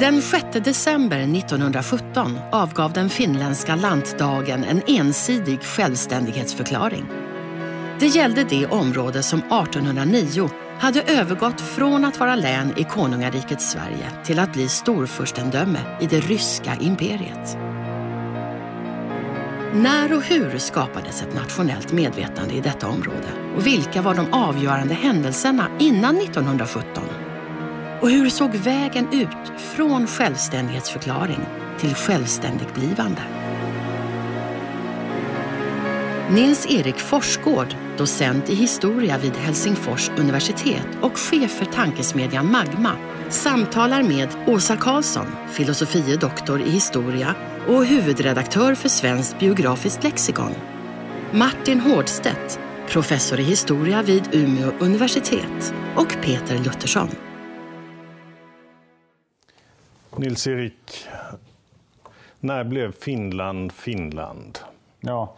Den 0.00 0.22
6 0.22 0.44
december 0.52 1.18
1917 1.18 2.38
avgav 2.52 2.92
den 2.92 3.10
finländska 3.10 3.76
lantdagen 3.76 4.64
en 4.64 4.82
ensidig 4.86 5.62
självständighetsförklaring. 5.62 7.06
Det 7.98 8.06
gällde 8.06 8.44
det 8.44 8.66
område 8.66 9.22
som 9.22 9.38
1809 9.38 10.50
hade 10.78 11.02
övergått 11.02 11.60
från 11.60 12.04
att 12.04 12.20
vara 12.20 12.36
län 12.36 12.72
i 12.76 12.84
konungariket 12.84 13.62
Sverige 13.62 14.10
till 14.24 14.38
att 14.38 14.52
bli 14.52 14.68
storfurstendöme 14.68 15.78
i 16.00 16.06
det 16.06 16.20
ryska 16.20 16.76
imperiet. 16.80 17.56
När 19.74 20.16
och 20.16 20.22
hur 20.22 20.58
skapades 20.58 21.22
ett 21.22 21.34
nationellt 21.34 21.92
medvetande 21.92 22.54
i 22.54 22.60
detta 22.60 22.88
område? 22.88 23.28
Och 23.56 23.66
vilka 23.66 24.02
var 24.02 24.14
de 24.14 24.32
avgörande 24.32 24.94
händelserna 24.94 25.66
innan 25.78 26.16
1917? 26.16 27.02
Och 28.00 28.10
hur 28.10 28.30
såg 28.30 28.54
vägen 28.54 29.08
ut 29.12 29.60
från 29.60 30.06
självständighetsförklaring 30.06 31.40
till 31.78 31.94
självständigt 31.94 32.74
blivande? 32.74 33.22
Nils-Erik 36.30 36.98
Forsgård, 36.98 37.76
docent 37.98 38.50
i 38.50 38.54
historia 38.54 39.18
vid 39.18 39.32
Helsingfors 39.32 40.10
universitet 40.18 40.86
och 41.00 41.18
chef 41.18 41.50
för 41.50 41.64
tankesmedjan 41.64 42.52
Magma, 42.52 42.92
samtalar 43.28 44.02
med 44.02 44.28
Åsa 44.46 44.76
Karlsson, 44.76 45.26
filosofie 45.52 46.16
doktor 46.16 46.60
i 46.60 46.70
historia 46.70 47.34
och 47.68 47.84
huvudredaktör 47.84 48.74
för 48.74 48.88
Svenskt 48.88 49.38
biografiskt 49.38 50.04
lexikon. 50.04 50.54
Martin 51.32 51.80
Hårdstedt, 51.80 52.60
professor 52.88 53.40
i 53.40 53.42
historia 53.42 54.02
vid 54.02 54.22
Umeå 54.32 54.72
universitet 54.78 55.74
och 55.96 56.16
Peter 56.22 56.58
Luttersson. 56.58 57.29
Nils-Erik, 60.20 61.08
när 62.40 62.64
blev 62.64 62.92
Finland 62.92 63.72
Finland? 63.72 64.58
Ja, 65.00 65.34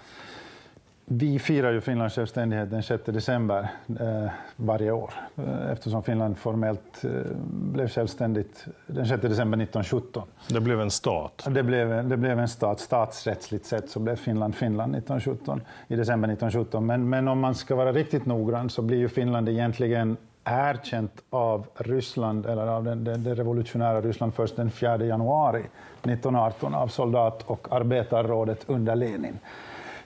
vi 1.05 1.39
firar 1.39 1.73
ju 1.73 1.81
Finlands 1.81 2.15
självständighet 2.15 2.71
den 2.71 2.83
6 2.83 3.05
december 3.07 3.69
eh, 4.01 4.31
varje 4.57 4.91
år 4.91 5.13
eh, 5.37 5.71
eftersom 5.73 6.03
Finland 6.03 6.39
formellt 6.39 7.05
eh, 7.05 7.11
blev 7.49 7.89
självständigt 7.89 8.65
den 8.87 9.07
6 9.07 9.23
december 9.23 9.59
1917. 9.59 10.23
Det 10.49 10.61
blev 10.61 10.81
en 10.81 10.91
stat? 10.91 11.47
Det 11.51 11.63
blev, 11.63 12.09
det 12.09 12.17
blev 12.17 12.39
en 12.39 12.49
stat. 12.49 12.81
Statsrättsligt 12.81 13.67
sett 13.67 13.91
så 13.91 14.01
blev 14.01 14.17
Finland 14.17 14.55
Finland 14.55 14.97
1917, 14.97 15.61
i 15.89 15.97
december 15.97 16.29
1917. 16.29 16.87
Men, 16.87 17.09
men 17.09 17.29
om 17.29 17.41
man 17.41 17.55
ska 17.55 17.75
vara 17.75 17.93
riktigt 17.93 18.27
noggrann 18.27 18.71
så 18.71 18.83
blir 18.83 18.99
ju 18.99 19.09
Finland 19.09 19.49
egentligen 19.49 20.17
erkänt 20.45 21.23
av 21.31 21.67
Ryssland, 21.75 22.47
eller 22.47 22.67
av 22.67 22.85
det, 22.85 22.95
den, 22.95 23.25
den, 23.25 23.37
revolutionära 23.37 24.01
Ryssland 24.01 24.35
först 24.35 24.57
den 24.57 24.71
4 24.71 25.05
januari 25.05 25.61
1918 25.61 26.75
av 26.75 26.89
soldat 26.89 27.43
och 27.47 27.73
arbetarrådet 27.73 28.65
under 28.67 28.97
Lenin. 28.97 29.39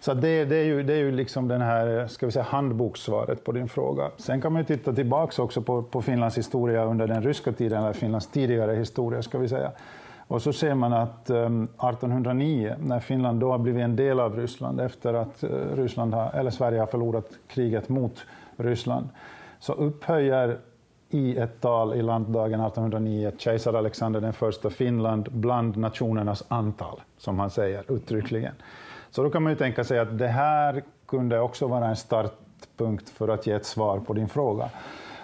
Så 0.00 0.14
det, 0.14 0.44
det, 0.44 0.56
är 0.56 0.64
ju, 0.64 0.82
det 0.82 0.92
är 0.92 0.98
ju 0.98 1.12
liksom 1.12 1.48
den 1.48 1.60
här, 1.60 2.06
ska 2.06 2.26
vi 2.26 2.32
säga, 2.32 2.44
handbokssvaret 2.44 3.44
på 3.44 3.52
din 3.52 3.68
fråga. 3.68 4.10
Sen 4.16 4.40
kan 4.40 4.52
man 4.52 4.62
ju 4.62 4.66
titta 4.66 4.92
tillbaka 4.92 5.42
också 5.42 5.62
på, 5.62 5.82
på 5.82 6.02
Finlands 6.02 6.38
historia 6.38 6.84
under 6.84 7.06
den 7.06 7.22
ryska 7.22 7.52
tiden, 7.52 7.82
eller 7.82 7.92
Finlands 7.92 8.26
tidigare 8.26 8.74
historia, 8.74 9.22
ska 9.22 9.38
vi 9.38 9.48
säga. 9.48 9.72
Och 10.28 10.42
så 10.42 10.52
ser 10.52 10.74
man 10.74 10.92
att 10.92 11.30
ehm, 11.30 11.36
um, 11.36 11.62
1809, 11.62 12.76
när 12.80 13.00
Finland 13.00 13.40
då 13.40 13.50
har 13.50 13.58
blivit 13.58 13.82
en 13.82 13.96
del 13.96 14.20
av 14.20 14.36
Ryssland 14.36 14.80
efter 14.80 15.14
att 15.14 15.44
uh, 15.44 15.50
Ryssland 15.76 16.14
har, 16.14 16.30
eller 16.34 16.50
Sverige 16.50 16.80
har 16.80 16.86
förlorat 16.86 17.30
kriget 17.48 17.88
mot 17.88 18.24
Ryssland, 18.56 19.08
så 19.58 19.72
upphöjer 19.72 20.58
i 21.10 21.36
ett 21.36 21.60
tal 21.60 21.94
i 21.94 22.02
landdagen 22.02 22.60
1809 22.60 23.32
kejsar 23.38 23.74
Alexander 23.74 24.20
den 24.20 24.32
första 24.32 24.70
Finland 24.70 25.28
bland 25.32 25.76
nationernas 25.76 26.44
antal, 26.48 27.00
som 27.18 27.38
han 27.38 27.50
säger 27.50 27.92
uttryckligen. 27.92 28.54
Så 29.10 29.22
då 29.22 29.30
kan 29.30 29.42
man 29.42 29.52
ju 29.52 29.56
tänka 29.56 29.84
sig 29.84 29.98
att 29.98 30.18
det 30.18 30.28
här 30.28 30.82
kunde 31.06 31.40
också 31.40 31.66
vara 31.66 31.86
en 31.86 31.96
startpunkt 31.96 33.08
för 33.08 33.28
att 33.28 33.46
ge 33.46 33.52
ett 33.52 33.66
svar 33.66 33.98
på 33.98 34.12
din 34.12 34.28
fråga. 34.28 34.70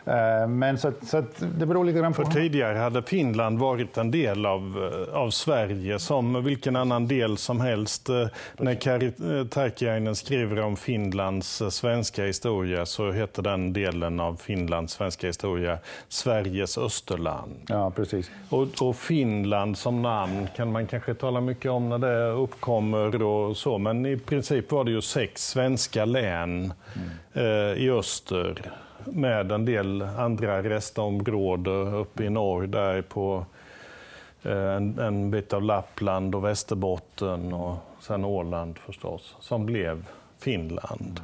Eh, 0.04 0.48
men 0.48 0.78
så, 0.78 0.88
att, 0.88 1.06
så 1.06 1.16
att 1.16 1.42
det 1.58 1.66
beror 1.66 1.84
lite 1.84 1.98
grann 1.98 2.12
på... 2.12 2.24
För 2.24 2.32
tidigare 2.32 2.78
hade 2.78 3.02
Finland 3.02 3.58
varit 3.58 3.98
en 3.98 4.10
del 4.10 4.46
av, 4.46 4.90
eh, 5.08 5.16
av 5.16 5.30
Sverige 5.30 5.98
som 5.98 6.44
vilken 6.44 6.76
annan 6.76 7.08
del 7.08 7.36
som 7.36 7.60
helst. 7.60 8.08
Eh, 8.08 8.26
när 8.56 8.74
Kari 8.74 9.12
Tarkiainen 9.50 10.16
skriver 10.16 10.60
om 10.60 10.76
Finlands 10.76 11.62
svenska 11.70 12.24
historia 12.24 12.86
så 12.86 13.12
heter 13.12 13.42
den 13.42 13.72
delen 13.72 14.20
av 14.20 14.36
Finlands 14.36 14.92
svenska 14.92 15.26
historia 15.26 15.78
Sveriges 16.08 16.78
Österland. 16.78 17.56
Ja, 17.68 17.90
precis. 17.90 18.30
Och, 18.48 18.68
och 18.80 18.96
Finland 18.96 19.78
som 19.78 20.02
namn 20.02 20.48
kan 20.56 20.72
man 20.72 20.86
kanske 20.86 21.14
tala 21.14 21.40
mycket 21.40 21.70
om 21.70 21.88
när 21.88 21.98
det 21.98 22.30
uppkommer 22.30 23.22
och 23.22 23.56
så, 23.56 23.78
men 23.78 24.06
i 24.06 24.16
princip 24.16 24.72
var 24.72 24.84
det 24.84 24.90
ju 24.90 25.00
sex 25.00 25.48
svenska 25.48 26.04
län 26.04 26.72
mm. 26.94 27.10
eh, 27.34 27.82
i 27.82 27.90
öster 27.90 28.72
med 29.06 29.52
en 29.52 29.64
del 29.64 30.02
andra 30.02 30.62
restområden 30.62 31.94
uppe 31.94 32.24
i 32.24 32.30
norr 32.30 32.66
där 32.66 33.02
på 33.02 33.46
eh, 34.42 34.74
en, 34.74 34.98
en 34.98 35.30
bit 35.30 35.52
av 35.52 35.62
Lappland 35.62 36.34
och 36.34 36.44
Västerbotten 36.44 37.52
och 37.52 37.76
sen 38.00 38.24
Åland 38.24 38.78
förstås, 38.78 39.36
som 39.40 39.66
blev 39.66 40.06
Finland. 40.38 41.20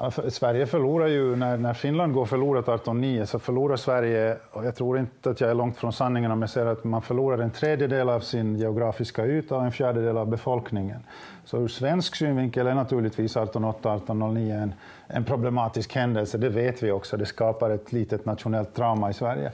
Ja, 0.00 0.10
för 0.10 0.30
Sverige 0.30 0.66
förlorar 0.66 1.06
ju, 1.06 1.36
när, 1.36 1.56
när 1.56 1.74
Finland 1.74 2.14
går 2.14 2.26
förlorat 2.26 2.62
1809 2.62 3.26
så 3.26 3.38
förlorar 3.38 3.76
Sverige, 3.76 4.36
och 4.50 4.64
jag 4.64 4.76
tror 4.76 4.98
inte 4.98 5.30
att 5.30 5.40
jag 5.40 5.50
är 5.50 5.54
långt 5.54 5.76
från 5.76 5.92
sanningen 5.92 6.30
om 6.30 6.40
jag 6.40 6.50
säger 6.50 6.66
att 6.66 6.84
man 6.84 7.02
förlorar 7.02 7.38
en 7.38 7.50
tredjedel 7.50 8.08
av 8.08 8.20
sin 8.20 8.56
geografiska 8.56 9.26
yta 9.26 9.56
och 9.56 9.64
en 9.64 9.72
fjärdedel 9.72 10.16
av 10.16 10.26
befolkningen. 10.26 10.98
Så 11.44 11.58
ur 11.58 11.68
svensk 11.68 12.16
synvinkel 12.16 12.66
är 12.66 12.74
naturligtvis 12.74 13.36
1808-1809 13.36 14.62
en, 14.62 14.74
en 15.06 15.24
problematisk 15.24 15.94
händelse, 15.94 16.38
det 16.38 16.48
vet 16.48 16.82
vi 16.82 16.90
också. 16.90 17.16
Det 17.16 17.26
skapar 17.26 17.70
ett 17.70 17.92
litet 17.92 18.24
nationellt 18.24 18.74
trauma 18.74 19.10
i 19.10 19.14
Sverige 19.14 19.52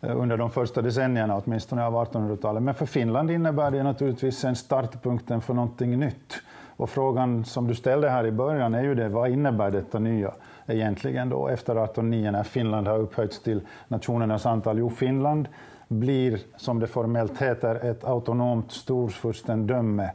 eh, 0.00 0.20
under 0.20 0.36
de 0.36 0.50
första 0.50 0.82
decennierna 0.82 1.42
åtminstone 1.44 1.84
av 1.84 1.94
1800-talet. 1.94 2.62
Men 2.62 2.74
för 2.74 2.86
Finland 2.86 3.30
innebär 3.30 3.70
det 3.70 3.82
naturligtvis 3.82 4.44
en 4.44 4.56
startpunkten 4.56 5.40
för 5.40 5.54
någonting 5.54 5.98
nytt. 5.98 6.34
Och 6.78 6.90
frågan 6.90 7.44
som 7.44 7.66
du 7.66 7.74
ställde 7.74 8.08
här 8.08 8.26
i 8.26 8.32
början 8.32 8.74
är 8.74 8.82
ju 8.82 8.94
det, 8.94 9.08
vad 9.08 9.30
innebär 9.30 9.70
detta 9.70 9.98
nya 9.98 10.32
egentligen 10.66 11.28
då 11.28 11.48
efter 11.48 11.72
1809 11.72 12.30
när 12.30 12.42
Finland 12.42 12.86
har 12.86 12.98
upphöjts 12.98 13.42
till 13.42 13.60
nationernas 13.88 14.46
antal? 14.46 14.78
Jo, 14.78 14.90
Finland 14.90 15.48
blir, 15.88 16.40
som 16.56 16.80
det 16.80 16.86
formellt 16.86 17.42
heter, 17.42 17.74
ett 17.90 18.04
autonomt 18.04 18.72
storfurstendöme 18.72 20.10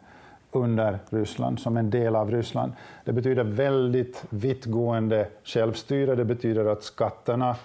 under 0.52 1.00
Ryssland, 1.10 1.60
som 1.60 1.78
en 1.78 1.90
del 1.90 2.16
av 2.16 2.32
Ryssland. 2.32 2.74
Det 3.04 3.14
betyder 3.14 3.44
väldigt 3.44 4.26
vittgående 4.30 5.28
självstyre. 5.44 6.16
Det 6.16 6.26
betyder 6.26 6.66
att 6.66 6.84
skatterna 6.84 7.56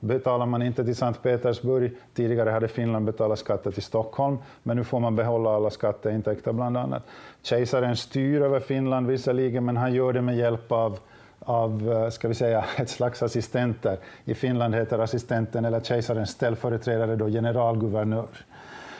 betalar 0.00 0.46
man 0.46 0.62
inte 0.62 0.84
till 0.84 0.96
Sankt 0.96 1.22
Petersburg. 1.22 1.92
Tidigare 2.14 2.50
hade 2.50 2.68
Finland 2.68 3.04
betalat 3.04 3.38
skatter 3.38 3.70
till 3.70 3.82
Stockholm, 3.82 4.38
men 4.62 4.76
nu 4.76 4.84
får 4.84 5.00
man 5.00 5.16
behålla 5.16 5.50
alla 5.50 5.70
skatteintäkter 5.70 6.52
bland 6.52 6.76
annat. 6.76 7.02
Kejsaren 7.42 7.96
styr 7.96 8.42
över 8.42 8.60
Finland 8.60 9.06
visserligen, 9.06 9.64
men 9.64 9.76
han 9.76 9.94
gör 9.94 10.12
det 10.12 10.22
med 10.22 10.36
hjälp 10.36 10.72
av 10.72 10.98
av, 11.40 11.92
eh, 11.92 12.10
ska 12.10 12.28
vi 12.28 12.34
säga, 12.34 12.64
ett 12.76 12.90
slags 12.90 13.22
assistenter. 13.22 13.98
I 14.24 14.34
Finland 14.34 14.74
heter 14.74 14.98
assistenten 14.98 15.64
eller 15.64 15.80
kejsarens 15.80 16.30
ställföreträdare 16.30 17.16
då 17.16 17.26
generalguvernör. 17.26 18.26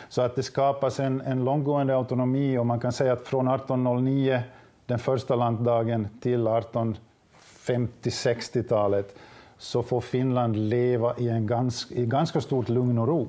Så 0.09 0.23
att 0.23 0.37
det 0.37 0.43
skapas 0.43 1.01
en, 1.01 1.21
en 1.21 1.45
långgående 1.45 1.97
autonomi 1.97 2.59
och 2.59 2.67
man 2.67 2.81
kan 2.81 2.93
säga 2.93 3.13
att 3.13 3.27
från 3.27 3.49
1809, 3.49 4.43
den 4.87 4.99
första 4.99 5.35
landdagen, 5.35 6.09
till 6.21 6.49
1850-60-talet 6.49 9.17
så 9.59 9.83
får 9.83 10.01
Finland 10.01 10.57
leva 10.57 11.15
i, 11.19 11.29
en 11.29 11.47
ganska, 11.47 11.95
i 11.95 12.07
ganska 12.07 12.41
stort 12.41 12.69
lugn 12.69 12.99
och 12.99 13.09
ro. 13.09 13.29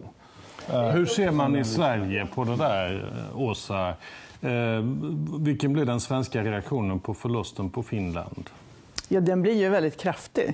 Hur 0.93 1.05
ser 1.05 1.31
man 1.31 1.55
i 1.55 1.63
Sverige 1.63 2.27
på 2.35 2.43
det 2.43 2.55
där, 2.55 3.05
Åsa? 3.35 3.93
Eh, 4.41 4.83
vilken 5.39 5.73
blir 5.73 5.85
den 5.85 5.99
svenska 5.99 6.43
reaktionen 6.43 6.99
på 6.99 7.13
förlusten 7.13 7.69
på 7.69 7.83
Finland? 7.83 8.49
Ja, 9.07 9.19
den 9.19 9.41
blir 9.41 9.53
ju 9.53 9.69
väldigt 9.69 9.97
kraftig. 9.97 10.53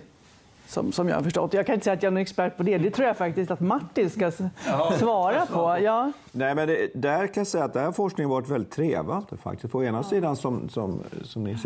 Som, 0.67 0.91
som 0.91 1.09
jag 1.09 1.15
har 1.15 1.23
förstått. 1.23 1.53
Jag 1.53 1.65
kan 1.65 1.73
inte 1.73 1.83
säga 1.83 1.93
att 1.93 2.03
jag 2.03 2.09
är 2.09 2.11
någon 2.11 2.21
expert 2.21 2.57
på 2.57 2.63
det. 2.63 2.77
Det 2.77 2.91
tror 2.91 3.07
jag 3.07 3.17
faktiskt 3.17 3.51
att 3.51 3.59
Martin 3.59 4.09
ska 4.09 4.31
svara 4.99 5.45
på. 5.45 5.77
Ja. 5.81 6.11
Nej, 6.31 6.55
men 6.55 6.67
det, 6.67 6.89
där 6.93 7.27
kan 7.27 7.41
jag 7.41 7.47
säga 7.47 7.63
att 7.63 7.73
där 7.73 7.85
har 7.85 7.91
forskningen 7.91 8.29
varit 8.29 8.49
väldigt 8.49 8.71
trevande. 8.71 9.37
Faktiskt. 9.37 9.71
På 9.71 9.83
ena 9.83 10.03
sidan, 10.03 10.35
som, 10.35 10.69
som, 10.69 10.99
som 11.23 11.43
ni 11.43 11.57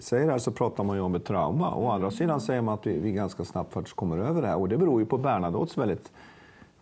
säger 0.00 0.30
här, 0.30 0.38
så 0.38 0.50
pratar 0.50 0.84
man 0.84 0.96
ju 0.96 1.02
om 1.02 1.14
ett 1.14 1.24
trauma. 1.24 1.74
Å 1.74 1.90
andra 1.90 2.10
sidan 2.10 2.40
säger 2.40 2.62
man 2.62 2.74
att 2.74 2.86
vi, 2.86 2.98
vi 2.98 3.12
ganska 3.12 3.44
snabbt 3.44 3.72
faktiskt 3.72 3.96
kommer 3.96 4.18
över 4.18 4.42
det 4.42 4.48
här. 4.48 4.58
Och 4.58 4.68
det 4.68 4.76
beror 4.76 5.00
ju 5.00 5.06
på 5.06 5.18
Bernadottes 5.18 5.78
väldigt 5.78 6.10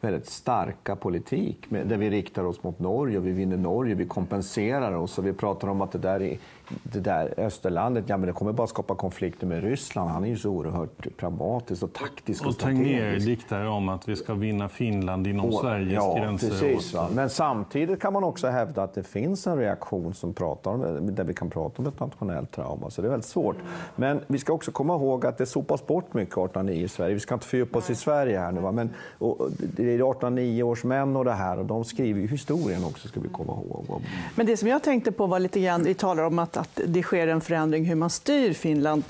väldigt 0.01 0.27
starka 0.27 0.97
politik 0.97 1.67
där 1.69 1.97
vi 1.97 2.11
riktar 2.11 2.45
oss 2.45 2.63
mot 2.63 2.79
Norge 2.79 3.19
och 3.19 3.27
vi 3.27 3.33
vinner 3.33 3.57
Norge, 3.57 3.95
vi 3.95 4.07
kompenserar 4.07 4.93
oss 4.93 5.19
och 5.19 5.27
vi 5.27 5.33
pratar 5.33 5.69
om 5.69 5.81
att 5.83 5.93
det 5.93 5.99
där 5.99 6.23
är 6.23 6.39
det 6.83 7.01
där 7.01 7.35
Österlandet, 7.37 8.05
ja, 8.09 8.17
men 8.17 8.27
det 8.27 8.33
kommer 8.33 8.53
bara 8.53 8.67
skapa 8.67 8.95
konflikter 8.95 9.47
med 9.47 9.63
Ryssland. 9.63 10.11
Han 10.11 10.25
är 10.25 10.29
ju 10.29 10.37
så 10.37 10.51
oerhört 10.51 11.17
pragmatisk 11.17 11.83
och 11.83 11.93
taktisk 11.93 12.43
och, 12.43 12.49
och 12.49 12.59
Tegnér 12.59 13.17
diktar 13.17 13.65
om 13.65 13.89
att 13.89 14.09
vi 14.09 14.17
ska 14.17 14.35
vinna 14.35 14.69
Finland 14.69 15.27
inom 15.27 15.47
och, 15.47 15.61
Sveriges 15.61 15.93
ja, 15.93 16.15
gränser. 16.19 16.49
Precis, 16.49 16.95
va? 16.95 17.09
Men 17.15 17.31
samtidigt 17.31 18.01
kan 18.01 18.13
man 18.13 18.25
också 18.25 18.49
hävda 18.49 18.83
att 18.83 18.95
det 18.95 19.03
finns 19.03 19.47
en 19.47 19.59
reaktion 19.59 20.15
som 20.15 20.35
pratar 20.35 20.71
om, 20.71 21.15
där 21.15 21.25
vi 21.25 21.35
kan 21.35 21.51
prata 21.51 21.83
om 21.83 21.89
ett 21.89 22.01
nationellt 22.01 22.53
trauma. 22.53 22.91
Så 22.91 23.03
det 23.03 23.09
är 23.09 23.11
väldigt 23.11 23.29
svårt. 23.29 23.57
Men 23.97 24.21
vi 24.27 24.39
ska 24.39 24.53
också 24.53 24.71
komma 24.71 24.95
ihåg 24.95 25.27
att 25.27 25.39
det 25.39 25.47
sopas 25.47 25.87
bort 25.87 26.15
mycket 26.15 26.33
1809 26.33 26.85
i 26.85 26.89
Sverige. 26.89 27.15
Vi 27.15 27.21
ska 27.21 27.35
inte 27.35 27.47
fördjupa 27.47 27.79
oss 27.79 27.91
i 27.91 27.95
Sverige 27.95 28.39
här 28.39 28.53
nu. 28.53 28.61
Va? 28.61 28.73
Men, 28.73 28.91
och, 29.19 29.51
det 29.59 29.83
är 29.83 29.95
1809 29.95 30.63
års 30.63 30.85
män 30.85 31.17
och 31.17 31.25
det 31.25 31.33
här 31.33 31.59
och 31.59 31.67
de 31.67 31.85
skriver 31.85 32.21
ju 32.21 32.27
historien 32.27 32.85
också 32.85 33.09
ska 33.09 33.21
vi 33.21 33.29
komma 33.29 33.53
ihåg. 33.53 34.03
Men 34.35 34.47
det 34.47 34.57
som 34.57 34.69
jag 34.69 34.83
tänkte 34.83 35.13
på 35.13 35.27
var 35.27 35.39
lite 35.39 35.61
grann, 35.61 35.83
vi 35.83 35.95
talar 35.95 36.23
om 36.23 36.39
att 36.39 36.56
att 36.57 36.81
det 36.87 37.03
sker 37.03 37.29
en 37.29 37.41
förändring 37.41 37.85
hur 37.85 37.95
man 37.95 38.11
styr 38.11 38.53
Finland 38.53 39.03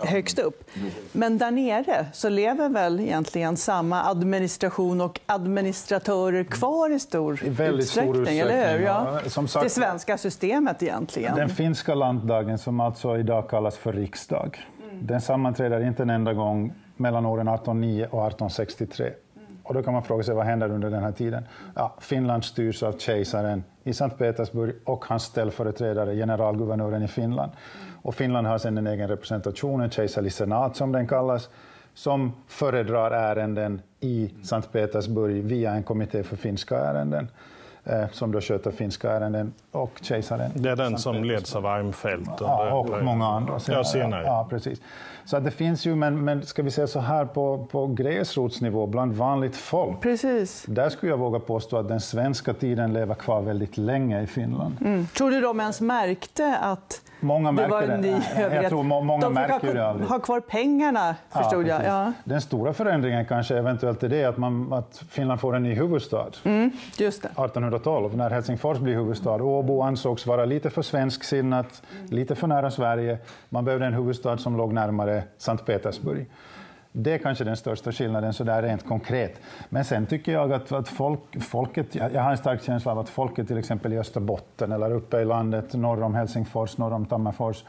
högst 0.00 0.38
upp. 0.38 0.70
Men 1.12 1.38
där 1.38 1.50
nere 1.50 2.06
så 2.12 2.28
lever 2.28 2.68
väl 2.68 3.00
egentligen 3.00 3.56
samma 3.56 4.04
administration 4.04 5.00
och 5.00 5.20
administratörer 5.26 6.44
kvar 6.44 6.90
i 6.90 6.98
stor 6.98 7.44
I 7.44 7.48
väldigt 7.48 7.84
utsträckning, 7.84 8.14
stor 8.14 8.22
utsträckning, 8.22 8.40
eller 8.40 8.78
hur? 8.78 8.84
Ja. 8.84 9.20
Som 9.26 9.48
sagt, 9.48 9.64
det 9.64 9.70
svenska 9.70 10.18
systemet 10.18 10.82
egentligen. 10.82 11.36
Den 11.36 11.48
finska 11.48 11.94
lantdagen, 11.94 12.58
som 12.58 12.80
alltså 12.80 13.18
idag 13.18 13.50
kallas 13.50 13.76
för 13.76 13.92
riksdag, 13.92 14.58
mm. 14.82 15.06
den 15.06 15.20
sammanträder 15.20 15.86
inte 15.86 16.02
en 16.02 16.10
enda 16.10 16.32
gång 16.32 16.72
mellan 16.96 17.26
åren 17.26 17.48
1809 17.48 18.02
och 18.10 18.26
1863. 18.26 19.12
Och 19.68 19.74
då 19.74 19.82
kan 19.82 19.92
man 19.92 20.02
fråga 20.02 20.24
sig 20.24 20.34
vad 20.34 20.46
händer 20.46 20.70
under 20.70 20.90
den 20.90 21.02
här 21.02 21.12
tiden? 21.12 21.44
Ja, 21.74 21.94
Finland 22.00 22.44
styrs 22.44 22.82
av 22.82 22.92
kejsaren 22.98 23.64
i 23.84 23.92
Sankt 23.92 24.18
Petersburg 24.18 24.74
och 24.84 25.04
hans 25.04 25.22
ställföreträdare, 25.22 26.14
generalguvernören 26.14 27.02
i 27.02 27.08
Finland. 27.08 27.52
Och 28.02 28.14
Finland 28.14 28.46
har 28.46 28.58
sedan 28.58 28.78
en 28.78 28.86
egen 28.86 29.08
representation, 29.08 29.80
en 29.80 29.90
kejsarlig 29.90 30.32
senat 30.32 30.76
som 30.76 30.92
den 30.92 31.08
kallas, 31.08 31.48
som 31.94 32.32
föredrar 32.46 33.10
ärenden 33.10 33.82
i 34.00 34.34
Sankt 34.42 34.72
Petersburg 34.72 35.44
via 35.44 35.72
en 35.72 35.82
kommitté 35.82 36.22
för 36.22 36.36
finska 36.36 36.78
ärenden 36.78 37.28
som 38.12 38.32
då 38.32 38.40
sköter 38.40 38.70
finska 38.70 39.12
ärenden 39.12 39.52
och 39.72 39.98
kejsaren. 40.02 40.50
Det 40.54 40.70
är 40.70 40.76
den 40.76 40.98
som 40.98 41.24
leds 41.24 41.56
av 41.56 41.66
Armfelt? 41.66 42.30
Ja, 42.40 42.72
och 42.72 43.04
många 43.04 43.26
andra 43.26 43.60
senare. 43.60 43.80
Ja, 43.80 43.84
senare. 43.84 44.22
Ja, 44.24 44.46
precis. 44.50 44.80
Så 45.24 45.38
det 45.38 45.50
finns 45.50 45.86
ju, 45.86 45.94
men, 45.94 46.24
men 46.24 46.46
ska 46.46 46.62
vi 46.62 46.70
säga 46.70 46.86
så 46.86 47.00
här, 47.00 47.24
på, 47.24 47.66
på 47.70 47.86
gräsrotsnivå, 47.86 48.86
bland 48.86 49.12
vanligt 49.12 49.56
folk, 49.56 50.00
Precis. 50.00 50.64
där 50.68 50.88
skulle 50.88 51.12
jag 51.12 51.18
våga 51.18 51.40
påstå 51.40 51.76
att 51.76 51.88
den 51.88 52.00
svenska 52.00 52.54
tiden 52.54 52.92
lever 52.92 53.14
kvar 53.14 53.40
väldigt 53.40 53.76
länge 53.76 54.22
i 54.22 54.26
Finland. 54.26 54.76
Mm. 54.80 55.06
Tror 55.06 55.30
du 55.30 55.40
de 55.40 55.60
ens 55.60 55.80
märkte 55.80 56.56
att 56.56 57.02
Många 57.20 57.52
märker 57.52 57.80
det. 57.80 57.86
Var 57.86 57.94
en 57.94 58.00
ny 58.00 58.10
det. 58.36 58.54
Jag 58.54 58.68
tror 58.68 58.82
många 58.82 59.18
de 59.18 59.34
märker 59.34 59.74
ha, 59.76 59.92
det 59.92 60.04
ha 60.04 60.18
kvar 60.18 60.40
pengarna, 60.40 61.16
förstod 61.30 61.66
ja, 61.66 61.82
jag. 61.82 61.84
Ja. 61.84 62.12
Den 62.24 62.40
stora 62.40 62.72
förändringen 62.72 63.26
kanske 63.26 63.56
eventuellt 63.56 64.02
är 64.02 64.08
det 64.08 64.24
att, 64.24 64.36
man, 64.36 64.72
att 64.72 65.02
Finland 65.10 65.40
får 65.40 65.56
en 65.56 65.62
ny 65.62 65.74
huvudstad. 65.74 66.30
Mm, 66.44 66.70
just 66.96 67.22
det. 67.22 67.28
1912 67.78 68.16
när 68.16 68.30
Helsingfors 68.30 68.78
blev 68.78 68.96
huvudstad. 68.96 69.42
Åbo 69.42 69.82
ansågs 69.82 70.26
vara 70.26 70.44
lite 70.44 70.70
för 70.70 70.82
svensksinnat, 70.82 71.82
lite 72.08 72.34
för 72.34 72.46
nära 72.46 72.70
Sverige. 72.70 73.18
Man 73.48 73.64
behövde 73.64 73.86
en 73.86 73.94
huvudstad 73.94 74.38
som 74.38 74.56
låg 74.56 74.72
närmare 74.72 75.22
Sankt 75.38 75.66
Petersburg. 75.66 76.26
Det 76.92 77.14
är 77.14 77.18
kanske 77.18 77.44
den 77.44 77.56
största 77.56 77.92
skillnaden 77.92 78.32
så 78.32 78.44
där 78.44 78.62
rent 78.62 78.86
konkret. 78.86 79.40
Men 79.68 79.84
sen 79.84 80.06
tycker 80.06 80.32
jag 80.32 80.52
att, 80.52 80.72
att 80.72 80.88
folk, 80.88 81.42
folket, 81.42 81.94
jag 81.94 82.22
har 82.22 82.30
en 82.30 82.36
stark 82.36 82.62
känsla 82.62 82.92
av 82.92 82.98
att 82.98 83.08
folket 83.08 83.48
till 83.48 83.58
exempel 83.58 83.92
i 83.92 83.98
Österbotten 83.98 84.72
eller 84.72 84.92
uppe 84.92 85.20
i 85.20 85.24
landet 85.24 85.74
norr 85.74 86.02
om 86.02 86.14
Helsingfors, 86.14 86.78
norr 86.78 86.92
om 86.92 87.06
Tammerfors, 87.06 87.64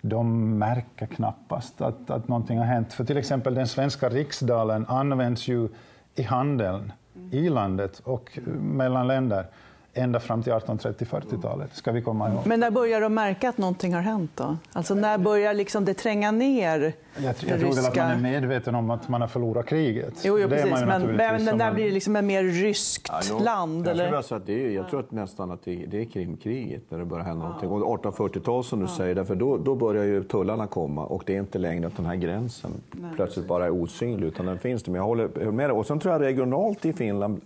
de 0.00 0.58
märker 0.58 1.06
knappast 1.06 1.80
att, 1.80 2.10
att 2.10 2.28
någonting 2.28 2.58
har 2.58 2.64
hänt. 2.64 2.92
För 2.92 3.04
till 3.04 3.16
exempel 3.16 3.54
den 3.54 3.68
svenska 3.68 4.08
riksdalen 4.08 4.86
används 4.88 5.48
ju 5.48 5.68
i 6.14 6.22
handeln 6.22 6.92
i 7.30 7.48
landet 7.48 8.00
och 8.04 8.38
mellan 8.60 9.06
länder 9.06 9.46
ända 9.94 10.20
fram 10.20 10.42
till 10.42 10.52
1830-40-talet, 10.52 11.76
ska 11.76 11.92
vi 11.92 12.02
komma 12.02 12.30
ihåg. 12.30 12.46
Men 12.46 12.60
när 12.60 12.70
börjar 12.70 13.00
de 13.00 13.14
märka 13.14 13.48
att 13.48 13.58
någonting 13.58 13.94
har 13.94 14.00
hänt 14.00 14.30
då? 14.34 14.56
Alltså 14.72 14.94
när 14.94 15.18
börjar 15.18 15.54
liksom 15.54 15.84
det 15.84 15.94
tränga 15.94 16.30
ner 16.30 16.92
Jag, 17.16 17.24
jag 17.24 17.36
tror 17.36 17.48
ryska... 17.58 17.74
väl 17.74 17.86
att 17.86 17.96
man 17.96 18.10
är 18.10 18.16
medveten 18.16 18.74
om 18.74 18.90
att 18.90 19.08
man 19.08 19.20
har 19.20 19.28
förlorat 19.28 19.66
kriget. 19.66 20.14
Jo, 20.24 20.38
jo 20.38 20.48
precis, 20.48 20.70
men, 20.70 20.88
men 20.88 21.44
när 21.44 21.56
man... 21.56 21.74
blir 21.74 21.84
det 21.84 21.90
liksom 21.90 22.16
ett 22.16 22.24
mer 22.24 22.44
ryskt 22.44 23.08
ja, 23.08 23.34
no, 23.34 23.44
land? 23.44 23.86
Jag, 23.86 23.90
eller? 23.90 24.22
Tror 24.22 24.36
att 24.36 24.46
det 24.46 24.66
är, 24.66 24.70
jag 24.70 24.88
tror 24.88 25.00
att 25.00 25.10
nästan 25.10 25.50
att 25.50 25.64
det, 25.64 25.84
det 25.86 26.00
är 26.00 26.04
Krimkriget 26.04 26.82
när 26.88 26.98
det 26.98 27.04
börjar 27.04 27.24
hända 27.24 27.44
ja. 27.44 27.48
någonting. 27.48 27.70
Och 27.70 28.02
1840-tal 28.02 28.64
som 28.64 28.78
du 28.78 28.86
ja. 28.86 28.96
säger, 28.96 29.14
därför 29.14 29.34
då, 29.34 29.56
då 29.56 29.74
börjar 29.74 30.04
ju 30.04 30.24
tullarna 30.24 30.66
komma 30.66 31.06
och 31.06 31.22
det 31.26 31.34
är 31.34 31.40
inte 31.40 31.58
längre 31.58 31.86
att 31.86 31.96
den 31.96 32.06
här 32.06 32.16
gränsen 32.16 32.70
Nej, 32.90 33.10
plötsligt 33.16 33.46
bara 33.46 33.64
är 33.64 33.70
osynlig, 33.70 34.26
utan 34.26 34.46
den 34.46 34.58
finns. 34.58 34.86
Men 34.86 34.94
jag 34.94 35.04
håller 35.04 35.50
med 35.50 35.70
dig. 35.70 35.76
Och 35.76 35.86
sen 35.86 36.00
tror 36.00 36.12
jag 36.14 36.22
regionalt 36.22 36.84
i 36.84 36.92
Finland 36.92 37.40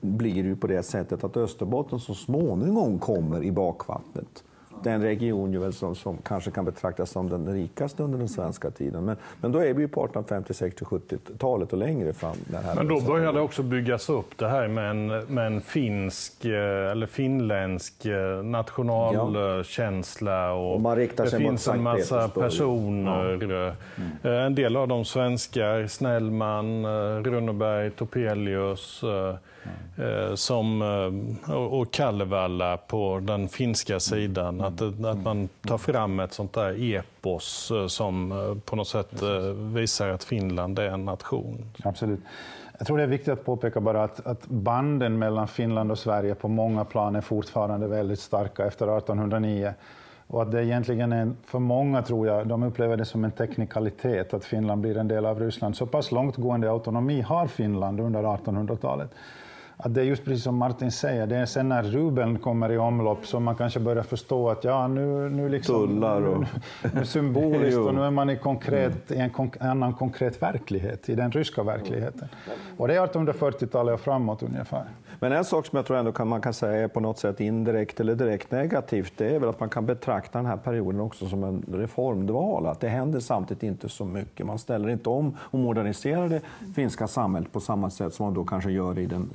blir 0.00 0.42
det 0.42 0.48
ju 0.48 0.56
på 0.56 0.66
det 0.66 0.82
sättet 0.82 1.24
att 1.24 1.36
Österbotten 1.36 1.77
så 2.00 2.14
småningom 2.14 2.98
kommer 2.98 3.42
i 3.42 3.52
bakvattnet 3.52 4.44
den 4.84 5.02
region 5.02 5.52
ju 5.52 5.72
som, 5.72 5.94
som 5.94 6.16
kanske 6.16 6.50
kan 6.50 6.64
betraktas 6.64 7.10
som 7.10 7.28
den 7.28 7.54
rikaste 7.54 8.02
under 8.02 8.18
den 8.18 8.28
svenska 8.28 8.70
tiden. 8.70 9.04
Men, 9.04 9.16
men 9.40 9.52
då 9.52 9.58
är 9.58 9.74
vi 9.74 9.82
ju 9.82 9.88
på 9.88 10.04
1850, 10.04 10.54
60, 10.54 10.84
70-talet 10.84 11.72
och 11.72 11.78
längre 11.78 12.12
fram. 12.12 12.36
men 12.76 12.88
då 12.88 13.00
börjar 13.00 13.32
det 13.32 13.40
också 13.40 13.62
byggas 13.62 14.08
upp 14.08 14.38
det 14.38 14.48
här 14.48 14.68
med 14.68 14.90
en, 14.90 15.06
med 15.06 15.46
en 15.46 15.60
finsk 15.60 16.44
eh, 16.44 16.90
eller 16.90 17.06
finländsk 17.06 18.06
eh, 18.06 18.42
nationalkänsla. 18.42 20.52
Och, 20.52 20.74
och 20.74 20.80
man 20.80 20.96
riktar 20.96 21.24
det 21.24 21.30
sig 21.30 21.40
finns 21.40 21.66
mot 21.66 21.76
en 21.76 21.82
massa 21.82 22.28
personer. 22.28 23.48
Ja. 23.50 23.72
Mm. 24.24 24.44
En 24.44 24.54
del 24.54 24.76
av 24.76 24.88
dem 24.88 25.04
svenskar, 25.04 25.86
Snellman, 25.86 26.86
Runeberg, 27.24 27.90
Topelius. 27.90 29.02
Mm. 29.02 29.36
Som, 30.36 30.82
och 31.46 31.92
Kalevala 31.92 32.76
på 32.76 33.20
den 33.22 33.48
finska 33.48 34.00
sidan. 34.00 34.67
Att, 34.68 35.04
att 35.04 35.22
man 35.22 35.48
tar 35.66 35.78
fram 35.78 36.20
ett 36.20 36.32
sånt 36.32 36.52
där 36.52 36.94
epos 36.94 37.72
som 37.88 38.30
på 38.64 38.76
något 38.76 38.88
sätt 38.88 39.22
visar 39.54 40.08
att 40.08 40.24
Finland 40.24 40.78
är 40.78 40.88
en 40.88 41.04
nation. 41.04 41.64
Absolut. 41.84 42.20
Jag 42.78 42.86
tror 42.86 42.96
det 42.96 43.02
är 43.02 43.06
viktigt 43.06 43.32
att 43.32 43.44
påpeka 43.44 43.80
bara 43.80 44.04
att, 44.04 44.26
att, 44.26 44.46
banden 44.46 45.18
mellan 45.18 45.48
Finland 45.48 45.90
och 45.90 45.98
Sverige 45.98 46.34
på 46.34 46.48
många 46.48 46.84
plan 46.84 47.16
är 47.16 47.20
fortfarande 47.20 47.86
väldigt 47.86 48.20
starka 48.20 48.66
efter 48.66 48.96
1809. 48.98 49.74
Och 50.26 50.42
att 50.42 50.52
det 50.52 50.64
egentligen 50.64 51.12
är, 51.12 51.32
för 51.44 51.58
många 51.58 52.02
tror 52.02 52.26
jag, 52.26 52.46
de 52.46 52.62
upplever 52.62 52.96
det 52.96 53.04
som 53.04 53.24
en 53.24 53.30
teknikalitet 53.30 54.34
att 54.34 54.44
Finland 54.44 54.80
blir 54.80 54.96
en 54.96 55.08
del 55.08 55.26
av 55.26 55.40
Ryssland. 55.40 55.76
Så 55.76 55.86
pass 55.86 56.12
långtgående 56.12 56.70
autonomi 56.70 57.20
har 57.20 57.46
Finland 57.46 58.00
under 58.00 58.22
1800-talet 58.22 59.10
att 59.80 59.94
det 59.94 60.00
är 60.00 60.04
just 60.04 60.24
precis 60.24 60.44
som 60.44 60.56
Martin 60.56 60.92
säger, 60.92 61.26
det 61.26 61.36
är 61.36 61.46
sen 61.46 61.68
när 61.68 61.82
rubeln 61.82 62.38
kommer 62.38 62.72
i 62.72 62.78
omlopp 62.78 63.26
som 63.26 63.44
man 63.44 63.56
kanske 63.56 63.80
börjar 63.80 64.02
förstå 64.02 64.50
att 64.50 64.64
ja, 64.64 64.88
nu, 64.88 65.28
nu 65.28 65.48
liksom... 65.48 65.88
Tullar 65.88 66.22
och... 66.22 66.40
Nu, 66.40 66.46
nu 66.94 67.04
symboliskt 67.04 67.78
och 67.86 67.94
nu 67.94 68.02
är 68.02 68.10
man 68.10 68.30
i, 68.30 68.36
konkret, 68.36 69.10
i 69.10 69.16
en 69.16 69.30
konk 69.30 69.56
annan 69.60 69.94
konkret 69.94 70.42
verklighet, 70.42 71.08
i 71.08 71.14
den 71.14 71.32
ryska 71.32 71.62
verkligheten. 71.62 72.28
Och 72.76 72.88
det 72.88 72.94
är 72.94 73.06
1840-talet 73.06 73.94
och 73.94 74.00
framåt 74.00 74.42
ungefär. 74.42 74.84
Men 75.20 75.32
en 75.32 75.44
sak 75.44 75.66
som 75.66 75.76
jag 75.76 75.86
tror 75.86 75.96
ändå 75.96 76.12
kan, 76.12 76.28
man 76.28 76.40
kan 76.40 76.54
säga 76.54 76.84
är 76.84 76.88
på 76.88 77.00
något 77.00 77.18
sätt 77.18 77.40
indirekt 77.40 78.00
eller 78.00 78.14
direkt 78.14 78.50
negativt, 78.50 79.12
det 79.16 79.34
är 79.34 79.38
väl 79.38 79.48
att 79.48 79.60
man 79.60 79.68
kan 79.68 79.86
betrakta 79.86 80.38
den 80.38 80.46
här 80.46 80.56
perioden 80.56 81.00
också 81.00 81.28
som 81.28 81.44
en 81.44 81.64
reformdval. 81.72 82.66
Att 82.66 82.80
det 82.80 82.88
händer 82.88 83.20
samtidigt 83.20 83.62
inte 83.62 83.88
så 83.88 84.04
mycket. 84.04 84.46
Man 84.46 84.58
ställer 84.58 84.88
inte 84.88 85.08
om 85.08 85.36
och 85.40 85.58
moderniserar 85.58 86.28
det 86.28 86.40
finska 86.74 87.06
samhället 87.06 87.52
på 87.52 87.60
samma 87.60 87.90
sätt 87.90 88.14
som 88.14 88.26
man 88.26 88.34
då 88.34 88.44
kanske 88.44 88.70
gör 88.70 88.98
i 88.98 89.06
den 89.06 89.30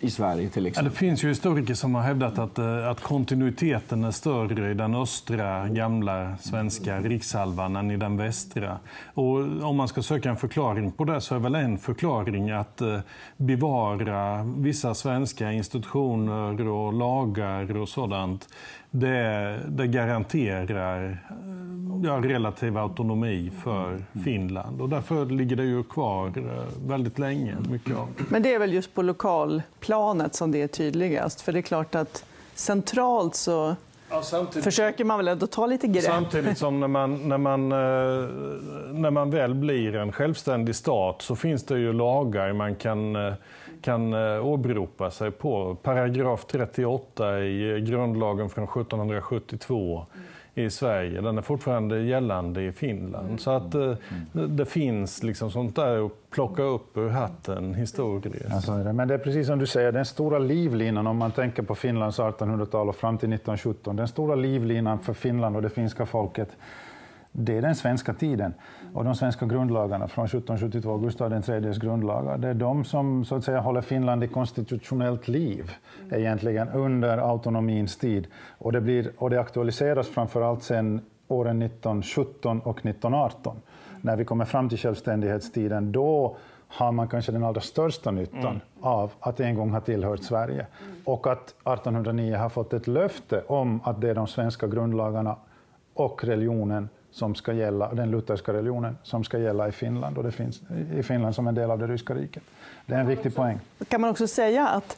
i 0.00 0.10
Sverige 0.10 0.48
till 0.48 0.66
exempel? 0.66 0.84
Ja, 0.84 0.90
det 0.90 0.96
finns 0.96 1.24
ju 1.24 1.28
historiker 1.28 1.74
som 1.74 1.94
har 1.94 2.02
hävdat 2.02 2.38
att, 2.38 2.58
eh, 2.58 2.88
att 2.88 3.00
kontinuiteten 3.00 4.04
är 4.04 4.10
större 4.10 4.70
i 4.70 4.74
den 4.74 4.94
östra 4.94 5.68
gamla 5.68 6.36
svenska 6.36 7.00
rikshalvan 7.00 7.76
än 7.76 7.90
i 7.90 7.96
den 7.96 8.16
västra. 8.16 8.78
Och 9.14 9.36
om 9.62 9.76
man 9.76 9.88
ska 9.88 10.02
söka 10.02 10.30
en 10.30 10.36
förklaring 10.36 10.92
på 10.92 11.04
det 11.04 11.20
så 11.20 11.34
är 11.34 11.38
väl 11.38 11.54
en 11.54 11.78
förklaring 11.78 12.50
att 12.50 12.80
eh, 12.80 12.98
bevara 13.36 14.42
vissa 14.42 14.94
svenska 14.94 15.52
institutioner 15.52 16.68
och 16.68 16.92
lagar 16.92 17.76
och 17.76 17.88
sådant 17.88 18.48
det, 18.94 19.58
det 19.68 19.86
garanterar 19.86 21.04
eh, 21.04 22.04
ja, 22.04 22.12
relativ 22.12 22.78
autonomi 22.78 23.52
för 23.62 24.04
Finland. 24.24 24.80
Och 24.80 24.88
därför 24.88 25.26
ligger 25.26 25.56
det 25.56 25.64
ju 25.64 25.82
kvar 25.82 26.26
eh, 26.36 26.88
väldigt 26.88 27.18
länge. 27.18 27.56
Mycket 27.70 27.96
av. 27.96 28.08
Men 28.28 28.42
det 28.42 28.54
är 28.54 28.58
väl 28.58 28.72
just 28.72 28.94
på 28.94 29.02
lokalplanet 29.02 30.34
som 30.34 30.50
det 30.52 30.62
är 30.62 30.66
tydligast? 30.66 31.40
För 31.40 31.52
det 31.52 31.58
är 31.58 31.62
klart 31.62 31.94
att 31.94 32.24
centralt 32.54 33.34
så 33.34 33.76
Ja, 34.32 34.46
försöker 34.62 35.04
man 35.04 35.18
väl 35.18 35.28
ändå 35.28 35.46
ta 35.46 35.66
lite 35.66 35.86
grepp? 35.86 36.04
Samtidigt 36.04 36.58
som 36.58 36.80
när 36.80 36.88
man, 36.88 37.28
när, 37.28 37.38
man, 37.38 37.72
eh, 37.72 37.78
när 38.92 39.10
man 39.10 39.30
väl 39.30 39.54
blir 39.54 39.94
en 39.94 40.12
självständig 40.12 40.74
stat 40.74 41.22
så 41.22 41.36
finns 41.36 41.64
det 41.64 41.78
ju 41.78 41.92
lagar 41.92 42.52
man 42.52 42.74
kan 42.74 43.16
kan 43.84 44.12
eh, 44.12 44.46
åberopa 44.46 45.10
sig 45.10 45.30
på. 45.30 45.76
Paragraf 45.82 46.44
38 46.44 47.40
i 47.40 47.80
grundlagen 47.80 48.50
från 48.50 48.64
1772 48.64 50.06
i 50.54 50.70
Sverige. 50.70 51.20
Den 51.20 51.38
är 51.38 51.42
fortfarande 51.42 52.00
gällande 52.02 52.62
i 52.62 52.72
Finland. 52.72 53.40
Så 53.40 53.50
att 53.50 53.74
eh, 53.74 53.94
det 54.32 54.64
finns 54.64 55.22
liksom 55.22 55.50
sånt 55.50 55.76
där 55.76 56.06
att 56.06 56.12
plocka 56.30 56.62
upp 56.62 56.96
ur 56.96 57.08
hatten 57.08 57.74
historiskt. 57.74 58.54
Alltså, 58.54 58.72
men 58.72 59.08
det 59.08 59.14
är 59.14 59.18
precis 59.18 59.46
som 59.46 59.58
du 59.58 59.66
säger, 59.66 59.92
den 59.92 60.04
stora 60.04 60.38
livlinan 60.38 61.06
om 61.06 61.16
man 61.16 61.32
tänker 61.32 61.62
på 61.62 61.74
Finlands 61.74 62.18
1800-tal 62.18 62.88
och 62.88 62.96
fram 62.96 63.18
till 63.18 63.32
1917. 63.32 63.96
Den 63.96 64.08
stora 64.08 64.34
livlinan 64.34 64.98
för 64.98 65.12
Finland 65.12 65.56
och 65.56 65.62
det 65.62 65.70
finska 65.70 66.06
folket 66.06 66.56
det 67.36 67.56
är 67.56 67.62
den 67.62 67.74
svenska 67.74 68.14
tiden 68.14 68.54
och 68.94 69.04
de 69.04 69.14
svenska 69.14 69.46
grundlagarna 69.46 70.08
från 70.08 70.24
1772, 70.24 70.98
Gustav 70.98 71.32
IIIs 71.32 71.78
grundlagar. 71.78 72.38
Det 72.38 72.48
är 72.48 72.54
de 72.54 72.84
som 72.84 73.24
så 73.24 73.36
att 73.36 73.44
säga 73.44 73.60
håller 73.60 73.80
Finland 73.80 74.24
i 74.24 74.28
konstitutionellt 74.28 75.28
liv 75.28 75.70
egentligen 76.10 76.68
under 76.68 77.18
autonomins 77.18 77.96
tid. 77.96 78.26
Och 78.58 78.72
det, 78.72 78.80
blir, 78.80 79.12
och 79.16 79.30
det 79.30 79.40
aktualiseras 79.40 80.08
framförallt 80.08 80.62
sen 80.62 81.00
åren 81.28 81.62
1917 81.62 82.60
och 82.60 82.78
1918. 82.78 83.56
När 84.00 84.16
vi 84.16 84.24
kommer 84.24 84.44
fram 84.44 84.68
till 84.68 84.78
självständighetstiden, 84.78 85.92
då 85.92 86.36
har 86.68 86.92
man 86.92 87.08
kanske 87.08 87.32
den 87.32 87.44
allra 87.44 87.60
största 87.60 88.10
nyttan 88.10 88.46
mm. 88.46 88.60
av 88.80 89.12
att 89.20 89.40
en 89.40 89.54
gång 89.54 89.70
ha 89.70 89.80
tillhört 89.80 90.22
Sverige. 90.22 90.66
Och 91.04 91.26
att 91.26 91.48
1809 91.48 92.36
har 92.36 92.48
fått 92.48 92.72
ett 92.72 92.86
löfte 92.86 93.42
om 93.46 93.80
att 93.84 94.00
det 94.00 94.10
är 94.10 94.14
de 94.14 94.26
svenska 94.26 94.66
grundlagarna 94.66 95.36
och 95.94 96.24
religionen 96.24 96.88
som 97.14 97.34
ska 97.34 97.52
gälla, 97.52 97.94
den 97.94 98.10
lutherska 98.10 98.52
religionen 98.52 98.98
som 99.02 99.24
ska 99.24 99.38
gälla 99.38 99.68
i 99.68 99.72
Finland 99.72 100.18
och 100.18 100.24
det 100.24 100.32
finns 100.32 100.60
i 100.94 101.02
Finland 101.02 101.34
som 101.34 101.48
en 101.48 101.54
del 101.54 101.70
av 101.70 101.78
det 101.78 101.86
ryska 101.86 102.14
riket. 102.14 102.42
Det 102.86 102.94
är 102.94 102.98
en 102.98 103.06
viktig 103.06 103.34
poäng. 103.34 103.60
Kan 103.88 104.00
man 104.00 104.10
också 104.10 104.26
säga 104.26 104.68
att 104.68 104.96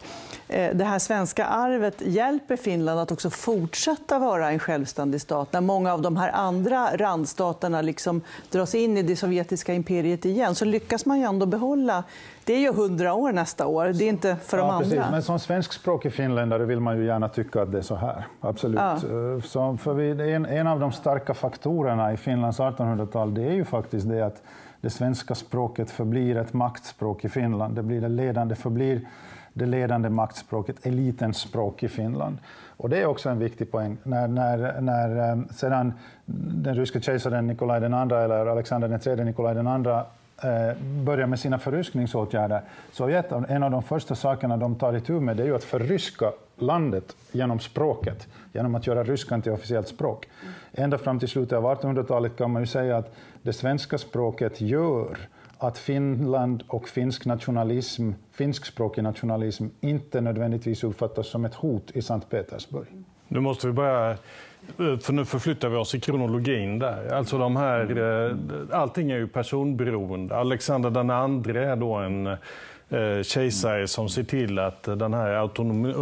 eh, 0.48 0.76
det 0.76 0.84
här 0.84 0.98
svenska 0.98 1.46
arvet 1.46 2.00
hjälper 2.00 2.56
Finland 2.56 3.00
att 3.00 3.12
också 3.12 3.30
fortsätta 3.30 4.18
vara 4.18 4.50
en 4.50 4.58
självständig 4.58 5.20
stat 5.20 5.52
när 5.52 5.60
många 5.60 5.92
av 5.92 6.02
de 6.02 6.16
här 6.16 6.30
andra 6.30 6.96
randstaterna 6.96 7.82
liksom 7.82 8.20
dras 8.50 8.74
in 8.74 8.96
i 8.96 9.02
det 9.02 9.16
sovjetiska 9.16 9.74
imperiet 9.74 10.24
igen 10.24 10.54
så 10.54 10.64
lyckas 10.64 11.06
man 11.06 11.18
ju 11.18 11.24
ändå 11.24 11.46
behålla 11.46 12.04
det 12.46 12.52
är 12.52 12.60
ju 12.60 12.72
hundra 12.72 13.14
år 13.14 13.32
nästa 13.32 13.66
år, 13.66 13.84
det 13.84 14.04
är 14.04 14.08
inte 14.08 14.36
för 14.36 14.58
de 14.58 14.78
precis. 14.78 14.98
andra. 14.98 15.10
Men 15.10 15.22
som 15.22 15.38
svenskspråkig 15.38 16.12
finländare 16.12 16.64
vill 16.64 16.80
man 16.80 16.98
ju 16.98 17.04
gärna 17.04 17.28
tycka 17.28 17.62
att 17.62 17.72
det 17.72 17.78
är 17.78 17.82
så 17.82 17.94
här. 17.94 18.26
Absolut. 18.40 18.80
Ja. 18.80 18.92
Eh, 18.94 19.42
så 19.42 19.76
för 19.76 19.94
vi, 19.94 20.32
en, 20.32 20.46
en 20.46 20.66
av 20.66 20.80
de 20.80 20.92
starka 20.92 21.34
faktorerna 21.34 22.12
i 22.12 22.16
Finlands 22.16 22.60
1800-tal 22.60 23.34
det 23.34 23.42
är 23.42 23.52
ju 23.52 23.64
faktiskt 23.64 24.08
det 24.08 24.22
att 24.22 24.42
det 24.80 24.90
svenska 24.90 25.34
språket 25.34 25.90
förblir 25.90 26.36
ett 26.36 26.52
maktspråk 26.52 27.24
i 27.24 27.28
Finland. 27.28 27.74
Det 27.74 27.82
blir 27.82 28.00
det 28.00 28.08
ledande, 28.08 28.54
förblir 28.54 29.00
det 29.52 29.66
ledande 29.66 30.10
maktspråket, 30.10 30.86
elitens 30.86 31.36
språk 31.36 31.82
i 31.82 31.88
Finland. 31.88 32.38
Och 32.76 32.88
det 32.88 33.02
är 33.02 33.06
också 33.06 33.28
en 33.28 33.38
viktig 33.38 33.72
poäng. 33.72 33.96
När, 34.02 34.28
när, 34.28 34.80
när 34.80 35.30
eh, 35.30 35.38
sedan 35.50 35.92
den 36.24 36.74
ryske 36.74 37.00
kejsaren 37.00 37.46
Nikolaj 37.46 37.82
II, 37.82 37.86
eller 37.86 38.46
Alexander 38.46 39.08
III 39.08 39.24
Nikolaj 39.24 39.56
II, 39.56 40.02
Eh, 40.42 40.76
börjar 41.04 41.26
med 41.26 41.40
sina 41.40 41.58
förryskningsåtgärder, 41.58 42.62
Sovjet, 42.92 43.32
en 43.32 43.62
av 43.62 43.70
de 43.70 43.82
första 43.82 44.14
sakerna 44.14 44.56
de 44.56 44.74
tar 44.74 44.96
itu 44.96 45.20
med 45.20 45.36
det 45.36 45.42
är 45.42 45.46
ju 45.46 45.54
att 45.54 45.64
förryska 45.64 46.32
landet 46.56 47.16
genom 47.32 47.60
språket, 47.60 48.28
genom 48.52 48.74
att 48.74 48.86
göra 48.86 49.04
ryskan 49.04 49.42
till 49.42 49.52
officiellt 49.52 49.88
språk. 49.88 50.28
Ända 50.72 50.98
fram 50.98 51.18
till 51.18 51.28
slutet 51.28 51.58
av 51.58 51.64
1800-talet 51.64 52.36
kan 52.36 52.50
man 52.50 52.62
ju 52.62 52.66
säga 52.66 52.96
att 52.96 53.14
det 53.42 53.52
svenska 53.52 53.98
språket 53.98 54.60
gör 54.60 55.18
att 55.58 55.78
Finland 55.78 56.62
och 56.68 56.88
finsk 56.88 57.26
nationalism, 57.26 58.10
finskspråkig 58.32 59.02
nationalism 59.02 59.66
inte 59.80 60.20
nödvändigtvis 60.20 60.84
uppfattas 60.84 61.26
som 61.26 61.44
ett 61.44 61.54
hot 61.54 61.90
i 61.94 62.02
Sankt 62.02 62.30
Petersburg. 62.30 62.86
Nu 63.28 63.40
måste 63.40 63.66
vi 63.66 63.72
börja 63.72 64.16
för 64.76 65.12
nu 65.12 65.24
förflyttar 65.24 65.68
vi 65.68 65.76
oss 65.76 65.94
i 65.94 66.00
kronologin 66.00 66.78
där. 66.78 67.14
Alltså 67.14 67.38
de 67.38 67.56
här, 67.56 67.98
eh, 67.98 68.80
allting 68.80 69.10
är 69.10 69.16
ju 69.16 69.28
personberoende. 69.28 70.36
Alexander 70.36 70.90
den 70.90 71.10
andre 71.10 71.64
är 71.66 71.76
då 71.76 71.94
en 71.94 72.26
Eh, 72.26 72.38
kejsare 73.22 73.88
som 73.88 74.08
ser 74.08 74.22
till 74.22 74.58
att 74.58 74.82
den 74.82 75.14
här 75.14 75.34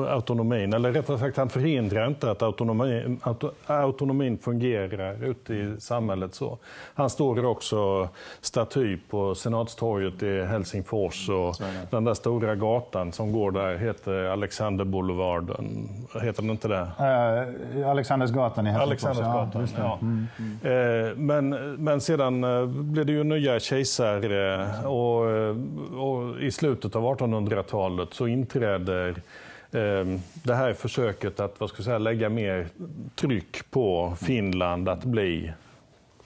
autonomin, 0.08 0.72
eller 0.72 0.92
rättare 0.92 1.18
sagt 1.18 1.36
han 1.36 1.48
förhindrar 1.48 2.06
inte 2.06 2.30
att 2.30 2.42
autonomin, 2.42 3.20
autonomin 3.66 4.38
fungerar 4.38 5.24
ute 5.24 5.54
i 5.54 5.74
samhället. 5.78 6.34
Så. 6.34 6.58
Han 6.94 7.10
står 7.10 7.44
också 7.44 8.08
staty 8.40 8.96
på 9.10 9.34
Senatstorget 9.34 10.22
i 10.22 10.42
Helsingfors 10.42 11.28
och 11.28 11.56
den 11.90 12.04
där 12.04 12.14
stora 12.14 12.54
gatan 12.54 13.12
som 13.12 13.32
går 13.32 13.50
där 13.50 13.76
heter 13.76 14.24
Alexanderboulevarden. 14.24 15.88
Heter 16.22 16.42
den 16.42 16.50
inte 16.50 16.68
det? 16.68 16.88
Uh, 17.80 17.88
Alexandersgatan 17.88 18.66
i 18.66 18.70
Helsingfors. 18.70 19.04
Alexandersgatan, 19.04 19.68
ja. 19.76 19.98
Mm. 20.02 20.26
Mm. 20.62 21.26
Men, 21.26 21.74
men 21.74 22.00
sedan 22.00 22.40
blev 22.92 23.06
det 23.06 23.12
ju 23.12 23.24
nya 23.24 23.60
kejsare 23.60 24.66
och, 24.84 25.20
och 26.00 26.40
i 26.40 26.50
slutet 26.50 26.73
slutet 26.74 26.96
av 26.96 27.02
1800-talet 27.02 28.14
så 28.14 28.26
inträder 28.26 29.08
eh, 29.72 30.18
det 30.42 30.54
här 30.54 30.72
försöket 30.72 31.40
att 31.40 31.60
vad 31.60 31.68
ska 31.68 31.82
säga, 31.82 31.98
lägga 31.98 32.28
mer 32.28 32.68
tryck 33.14 33.70
på 33.70 34.14
Finland 34.20 34.88
att 34.88 35.04
bli 35.04 35.52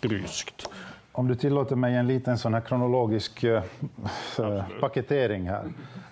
ryskt. 0.01 0.69
Om 1.13 1.29
du 1.29 1.35
tillåter 1.35 1.77
mig 1.77 1.97
en 1.97 2.07
liten 2.07 2.39
sån 2.39 2.55
här 2.55 2.61
kronologisk 2.61 3.45
äh, 3.45 3.63
paketering 4.81 5.49
här, 5.49 5.65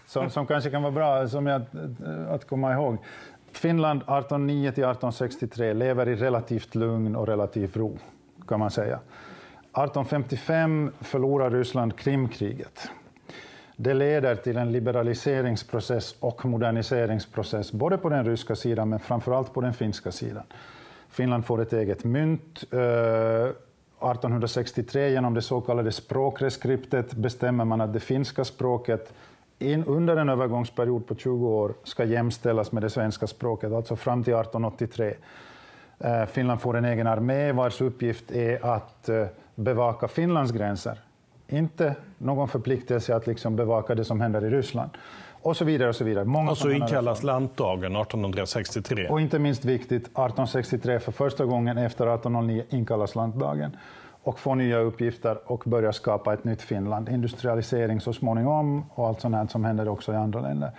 som, 0.07 0.31
som 0.31 0.47
kanske 0.47 0.71
kan 0.71 0.83
vara 0.83 0.93
bra 0.93 1.29
som 1.29 1.47
jag, 1.47 1.63
att 2.31 2.47
komma 2.47 2.73
ihåg. 2.73 2.99
Finland 3.53 4.01
1809 4.01 4.63
till 4.63 4.85
1863 4.85 5.73
lever 5.73 6.09
i 6.09 6.15
relativt 6.15 6.75
lugn 6.75 7.17
och 7.17 7.27
relativ 7.27 7.77
ro, 7.77 7.99
kan 8.49 8.61
man 8.61 8.71
säga. 8.71 8.97
1855 8.97 10.93
förlorar 11.01 11.51
Ryssland 11.51 11.97
Krimkriget. 11.97 12.91
Det 13.77 13.95
leder 13.95 14.35
till 14.35 14.57
en 14.57 14.73
liberaliseringsprocess 14.73 16.17
och 16.21 16.45
moderniseringsprocess, 16.45 17.73
både 17.73 17.99
på 17.99 18.09
den 18.09 18.25
ryska 18.25 18.57
sidan 18.57 18.89
men 18.89 18.99
framförallt 18.99 19.53
på 19.53 19.61
den 19.61 19.75
finska 19.75 20.13
sidan. 20.13 20.43
Finland 21.09 21.47
får 21.47 21.63
ett 21.63 21.73
eget 21.73 22.05
mynt. 22.05 22.65
Eh, 22.73 22.81
1863 24.01 25.11
genom 25.11 25.35
det 25.35 25.43
så 25.43 25.61
kallade 25.61 25.93
språkreskriptet 25.93 27.15
bestämmer 27.15 27.65
man 27.65 27.81
att 27.81 27.93
det 27.93 28.01
finska 28.01 28.45
språket 28.45 29.13
in, 29.59 29.85
under 29.85 30.17
en 30.17 30.29
övergångsperiod 30.29 31.07
på 31.07 31.15
20 31.15 31.49
år 31.49 31.75
ska 31.85 32.05
jämställas 32.05 32.73
med 32.73 32.83
det 32.83 32.91
svenska 32.91 33.27
språket, 33.27 33.73
alltså 33.73 33.97
fram 33.97 34.25
till 34.25 34.35
1883. 34.35 35.15
Eh, 35.99 36.27
Finland 36.27 36.61
får 36.61 36.77
en 36.77 36.85
egen 36.85 37.07
armé 37.07 37.53
vars 37.53 37.81
uppgift 37.81 38.31
är 38.31 38.67
att 38.67 39.09
eh, 39.09 39.27
bevaka 39.55 40.09
Finlands 40.09 40.53
gränser 40.53 40.99
inte 41.49 41.95
någon 42.19 42.49
förpliktelse 42.49 43.17
att 43.17 43.27
liksom 43.27 43.57
bevaka 43.57 43.95
det 43.95 44.05
som 44.05 44.21
händer 44.21 44.45
i 44.45 44.51
Ryssland. 44.51 44.91
Och 45.43 45.57
så 45.57 45.65
vidare. 45.65 45.89
Och 45.89 45.97
så 45.97 46.05
vidare. 46.05 46.25
Många 46.25 46.51
och 46.51 46.59
så 46.59 46.71
inkallas 46.71 47.23
lantdagen 47.23 47.97
1863. 47.97 49.09
Och 49.09 49.21
inte 49.21 49.39
minst 49.39 49.65
viktigt, 49.65 50.03
1863 50.03 51.01
för 51.01 51.13
första 51.13 51.45
gången 51.45 51.79
efter 51.79 52.05
1809 52.05 52.65
inkallas 52.71 53.15
lantdagen 53.15 53.77
och 54.23 54.39
får 54.39 54.55
nya 54.55 54.79
uppgifter 54.79 55.39
och 55.45 55.63
börjar 55.67 55.93
skapa 55.93 56.35
ett 56.35 56.45
nytt 56.45 56.63
Finland. 56.63 57.09
Industrialisering 57.09 58.01
så 58.01 58.13
småningom 58.13 58.85
och 58.95 59.07
allt 59.07 59.21
sånt 59.21 59.51
som 59.51 59.65
händer 59.65 59.89
också 59.89 60.13
i 60.13 60.17
andra 60.17 60.41
länder. 60.41 60.71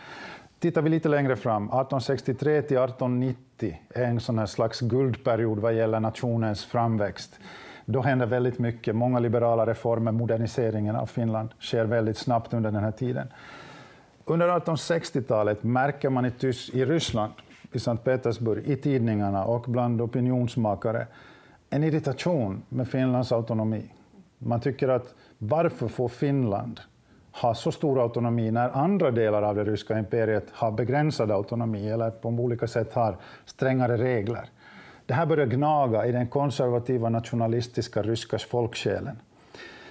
Tittar 0.60 0.82
vi 0.82 0.90
lite 0.90 1.10
längre 1.10 1.36
fram, 1.36 1.64
1863 1.64 2.62
till 2.62 2.78
1890 2.78 3.78
är 3.90 4.04
en 4.04 4.20
sån 4.20 4.40
här 4.40 4.46
slags 4.46 4.80
guldperiod 4.80 5.60
vad 5.60 5.74
gäller 5.74 6.00
nationens 6.00 6.66
framväxt. 6.66 7.40
Då 7.90 8.02
händer 8.02 8.26
väldigt 8.26 8.60
mycket. 8.60 8.96
Många 8.96 9.20
liberala 9.20 9.66
reformer, 9.66 10.12
moderniseringen 10.12 10.96
av 10.96 11.06
Finland 11.06 11.50
sker 11.60 11.86
väldigt 11.86 12.18
snabbt 12.18 12.54
under 12.54 12.72
den 12.72 12.84
här 12.84 12.92
tiden. 12.92 13.28
Under 14.26 14.50
1860-talet 14.50 15.64
märker 15.64 16.10
man 16.10 16.26
i, 16.26 16.32
Tys 16.32 16.70
i 16.70 16.86
Ryssland, 16.86 17.34
i 17.72 17.80
Sankt 17.80 18.04
Petersburg, 18.04 18.68
i 18.68 18.76
tidningarna 18.76 19.46
och 19.46 19.66
bland 19.68 20.02
opinionsmakare 20.02 21.08
en 21.70 21.84
irritation 21.84 22.62
med 22.70 22.88
Finlands 22.88 23.32
autonomi. 23.32 23.92
Man 24.38 24.62
tycker 24.62 24.90
att 24.90 25.14
varför 25.38 25.88
får 25.88 26.08
Finland 26.08 26.80
ha 27.42 27.56
så 27.56 27.72
stor 27.72 28.02
autonomi 28.02 28.52
när 28.52 28.70
andra 28.70 29.12
delar 29.12 29.42
av 29.42 29.56
det 29.56 29.64
ryska 29.64 30.00
imperiet 30.00 30.46
har 30.52 30.72
begränsad 30.72 31.32
autonomi 31.32 31.90
eller 31.90 32.10
på 32.10 32.30
olika 32.30 32.68
sätt 32.68 32.94
har 32.94 33.18
strängare 33.46 33.98
regler? 33.98 34.50
Det 35.08 35.14
här 35.14 35.26
börjar 35.26 35.46
gnaga 35.46 36.06
i 36.06 36.12
den 36.12 36.28
konservativa 36.28 37.10
nationalistiska 37.10 38.02
ryska 38.02 38.40
folksjälen. 38.40 39.20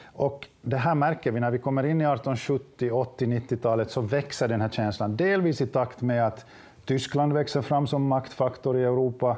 Och 0.05 0.47
det 0.63 0.77
här 0.77 0.95
märker 0.95 1.33
vi 1.33 1.41
när 1.41 1.51
vi 1.51 1.59
kommer 1.59 1.87
in 1.87 2.01
i 2.01 2.05
1870, 2.05 2.91
80, 2.91 3.27
90-talet 3.27 3.91
så 3.91 4.01
växer 4.01 4.49
den 4.49 4.61
här 4.61 4.69
känslan. 4.69 5.17
Delvis 5.17 5.61
i 5.61 5.67
takt 5.67 6.03
med 6.03 6.27
att 6.27 6.47
Tyskland 6.85 7.33
växer 7.33 7.63
fram 7.63 7.87
som 7.87 8.07
maktfaktor 8.07 8.77
i 8.77 8.83
Europa. 8.83 9.37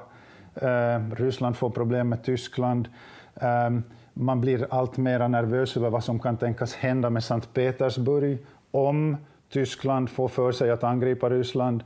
Eh, 0.54 1.00
Ryssland 1.16 1.56
får 1.56 1.70
problem 1.70 2.08
med 2.08 2.22
Tyskland. 2.22 2.88
Eh, 3.34 3.70
man 4.14 4.40
blir 4.40 4.66
allt 4.70 4.96
mer 4.96 5.28
nervös 5.28 5.76
över 5.76 5.90
vad 5.90 6.04
som 6.04 6.18
kan 6.18 6.36
tänkas 6.36 6.74
hända 6.74 7.10
med 7.10 7.24
Sankt 7.24 7.54
Petersburg 7.54 8.38
om 8.70 9.16
Tyskland 9.50 10.10
får 10.10 10.28
för 10.28 10.52
sig 10.52 10.70
att 10.70 10.84
angripa 10.84 11.30
Ryssland 11.30 11.82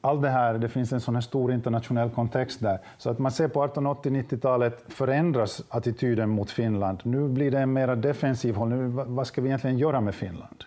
allt 0.00 0.22
det 0.22 0.30
här, 0.30 0.58
det 0.58 0.68
finns 0.68 0.92
en 0.92 1.00
sån 1.00 1.14
här 1.14 1.22
stor 1.22 1.52
internationell 1.52 2.10
kontext 2.10 2.60
där. 2.60 2.78
Så 2.98 3.10
att 3.10 3.18
man 3.18 3.32
ser 3.32 3.48
på 3.48 3.66
1880-90-talet 3.66 4.84
förändras 4.88 5.62
attityden 5.68 6.28
mot 6.28 6.50
Finland. 6.50 6.98
Nu 7.02 7.28
blir 7.28 7.50
det 7.50 7.58
en 7.58 7.72
mer 7.72 7.96
defensiv 7.96 8.54
hållning. 8.54 9.14
Vad 9.14 9.26
ska 9.26 9.40
vi 9.40 9.48
egentligen 9.48 9.78
göra 9.78 10.00
med 10.00 10.14
Finland? 10.14 10.64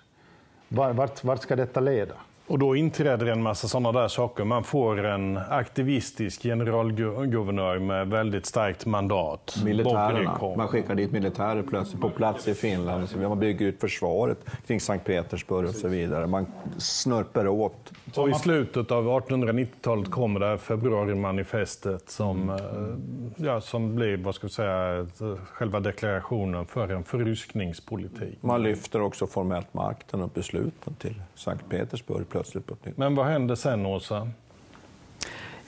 Vart, 0.68 1.24
vart 1.24 1.42
ska 1.42 1.56
detta 1.56 1.80
leda? 1.80 2.16
Och 2.48 2.60
då 2.60 2.76
inträder 2.76 3.26
en 3.26 3.44
massa 3.44 3.68
sådana 3.68 3.92
där 3.92 4.08
saker. 4.08 4.44
Man 4.44 4.64
får 4.64 5.06
en 5.06 5.38
aktivistisk 5.38 6.44
generalguvernör 6.44 7.80
med 7.80 8.08
väldigt 8.08 8.46
starkt 8.46 8.86
mandat. 8.86 9.58
Militärerna. 9.66 10.40
Man 10.58 10.68
skickar 10.68 10.96
dit 10.96 11.12
militärer 11.12 11.64
plötsligt 11.64 12.02
på 12.02 12.10
plats 12.10 12.48
i 12.48 12.54
Finland. 12.54 13.08
Man 13.22 13.40
bygger 13.40 13.66
ut 13.66 13.80
försvaret 13.80 14.38
kring 14.68 14.80
Sankt 14.80 15.06
Petersburg 15.06 15.70
och 15.70 15.76
så 15.76 15.88
vidare. 15.88 16.28
Man 16.28 16.46
snörper 16.78 17.48
åt. 17.48 17.92
Och 18.16 18.30
I 18.30 18.34
slutet 18.34 18.92
av 18.92 19.08
1890-talet 19.08 20.12
kommer 20.12 20.40
det 20.40 20.46
här 20.46 20.58
februarimanifestet 20.58 22.10
som, 22.10 22.50
mm. 22.50 23.34
ja, 23.36 23.62
som 23.62 23.96
blir 23.96 24.18
vad 24.18 24.36
ska 24.36 24.48
vi 24.48 24.54
säga, 24.54 25.08
själva 25.46 25.80
deklarationen 25.80 26.66
för 26.66 26.90
en 26.90 27.04
förryskningspolitik. 27.04 28.38
Man 28.42 28.64
lyfter 28.64 29.02
också 29.02 29.28
formellt 29.28 29.74
makten 29.74 30.22
och 30.22 30.30
besluten 30.30 30.96
till 30.96 31.22
Sankt 31.36 31.70
Petersburg 31.70 32.30
plötsligt 32.34 32.66
på 32.66 32.74
ett 32.74 32.86
nytt. 32.86 32.98
Men 32.98 33.16
vad 33.16 33.26
händer 33.26 33.56
sen, 33.56 33.86
Åsa? 33.86 34.30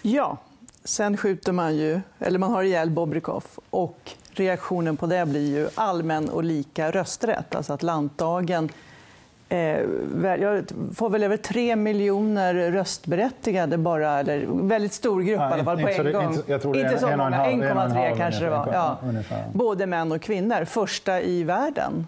Ja, 0.02 0.38
sen 0.84 1.18
skjuter 1.18 1.52
man 1.52 1.76
ju, 1.76 2.02
eller 2.20 2.40
man 2.40 2.52
har 2.52 2.64
ihjäl 2.64 2.90
Bobrikov 2.90 3.44
och 3.70 4.12
reaktionen 4.32 4.98
på 4.98 5.06
det 5.06 5.26
blir 5.26 5.58
ju 5.58 5.68
allmän 5.76 6.30
och 6.30 6.44
lika 6.44 6.92
rösträtt, 6.92 7.56
alltså 7.56 7.74
att 7.74 7.84
lantdagen 7.84 8.70
eh, 9.50 9.80
jag 10.22 10.66
får 10.96 11.10
väl 11.10 11.24
över 11.24 11.38
tre 11.38 11.76
miljoner 11.76 12.54
röstberättigade 12.72 13.78
bara, 13.78 14.20
eller 14.20 14.46
väldigt 14.48 14.94
stor 14.94 15.22
grupp 15.22 15.40
ja, 15.40 15.50
i 15.50 15.54
alla 15.54 15.64
fall 15.64 15.82
på 15.82 15.88
en 15.88 16.14
gång. 16.14 16.34
Inte 16.76 16.98
så 17.00 17.08
många, 17.10 17.46
1,3 17.46 18.18
kanske 18.18 18.44
det 18.44 18.50
var. 18.50 18.70
Ja. 18.74 18.98
Både 19.54 19.86
män 19.86 20.12
och 20.12 20.22
kvinnor, 20.22 20.66
första 20.66 21.22
i 21.22 21.44
världen 21.44 22.08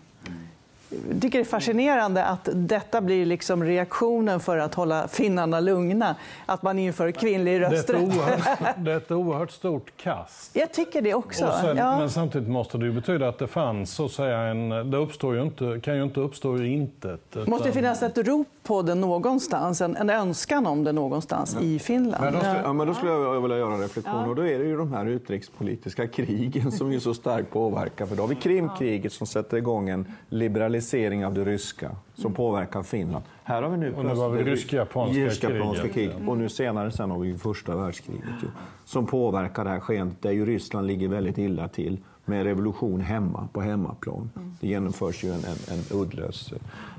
jag 0.89 1.22
tycker 1.22 1.39
det 1.39 1.44
är 1.44 1.44
fascinerande 1.44 2.24
att 2.24 2.50
detta 2.53 3.01
blir 3.01 3.25
liksom 3.25 3.63
reaktionen 3.63 4.39
för 4.39 4.58
att 4.58 4.75
hålla 4.75 5.08
finnarna 5.08 5.60
lugna, 5.60 6.15
att 6.46 6.63
man 6.63 6.79
inför 6.79 7.12
kvinnlig 7.12 7.62
rösträtt. 7.62 7.88
Det 7.88 7.94
är 7.94 7.98
ett 7.98 8.17
oerhört, 8.17 8.75
det 8.77 8.91
är 8.91 8.98
ett 8.98 9.12
oerhört 9.12 9.51
stort 9.51 9.91
kast. 9.98 10.56
Jag 10.56 10.74
tycker 10.74 11.01
det 11.01 11.13
också. 11.13 11.53
Sen, 11.62 11.77
ja. 11.77 12.00
Men 12.00 12.10
samtidigt 12.10 12.50
måste 12.50 12.77
det 12.77 12.86
ju 12.86 12.91
betyda 12.91 13.27
att 13.27 13.39
det 13.39 13.48
fanns, 13.48 13.91
så 13.91 14.06
att 14.06 14.12
säga, 14.12 14.38
en, 14.38 14.70
det 14.70 14.98
uppstår 14.98 15.36
ju 15.36 15.41
inte, 15.41 15.79
kan 15.84 15.96
ju 15.96 16.03
inte 16.03 16.20
uppstå 16.20 16.56
ur 16.56 16.63
intet. 16.63 17.22
Det 17.34 17.48
måste 17.48 17.72
finnas 17.72 18.03
ett 18.03 18.17
rop 18.17 18.48
på 18.63 18.82
det 18.82 18.96
någonstans, 18.96 19.82
en, 19.82 19.96
en 19.96 20.10
önskan 20.10 20.67
om 20.67 20.84
det 20.84 20.91
någonstans 20.91 21.58
ja. 21.60 21.65
i 21.65 21.79
Finland. 21.79 22.24
Men 22.24 22.34
då, 22.34 22.39
skulle, 22.39 22.62
ja, 22.63 22.74
men 22.74 22.88
då 22.88 22.94
skulle 22.94 23.12
jag 23.12 23.41
vilja 23.41 23.58
göra 23.58 23.74
en 23.74 23.82
reflektion, 23.82 24.29
och 24.29 24.36
då 24.36 24.48
är 24.48 24.60
det 24.60 24.65
ju 24.65 24.77
de 24.77 24.94
här 24.94 25.06
utrikespolitiska 25.06 26.08
krigen 26.17 26.72
som 26.72 26.94
ju 26.94 27.00
så 27.00 27.13
starkt 27.13 27.51
påverkar. 27.51 28.06
För 28.06 28.15
då 28.15 28.24
har 28.24 28.27
vi 28.27 28.36
Krimkriget 28.36 29.13
som 29.13 29.27
sätter 29.27 29.58
igång 29.58 29.89
en 29.89 30.06
liberalisering 30.29 30.76
liberalisering 30.77 31.25
av 31.25 31.34
det 31.34 31.46
ryska 31.46 31.96
som 32.15 32.34
påverkar 32.34 32.84
Finland. 32.84 33.25
Här 33.43 33.62
har 33.62 33.69
vi 33.69 33.77
nu, 33.77 33.93
och 33.93 34.05
nu 34.05 34.15
har 34.15 34.29
vi 34.29 34.43
rysk-japanska 34.43 35.25
rysk 35.25 35.93
kriget. 35.93 36.15
Och 36.27 36.38
nu 36.38 36.50
senare 36.50 36.91
sen 36.91 37.12
har 37.12 37.19
vi 37.19 37.38
första 37.38 37.75
världskriget 37.75 38.43
ju, 38.43 38.48
som 38.86 39.05
påverkar 39.05 39.63
det 39.63 39.69
här 39.69 39.79
skeendet 39.79 40.22
där 40.22 40.31
ju 40.31 40.46
Ryssland 40.46 40.88
ligger 40.88 41.07
väldigt 41.07 41.38
illa 41.38 41.67
till 41.67 41.98
med 42.27 42.43
revolution 42.43 43.01
hemma, 43.01 43.48
på 43.53 43.61
hemmaplan. 43.61 44.31
Det 44.59 44.68
genomförs 44.68 45.24
ju 45.24 45.29
en, 45.29 45.44
en, 45.46 45.77
en 45.77 46.01
uddlös 46.01 46.53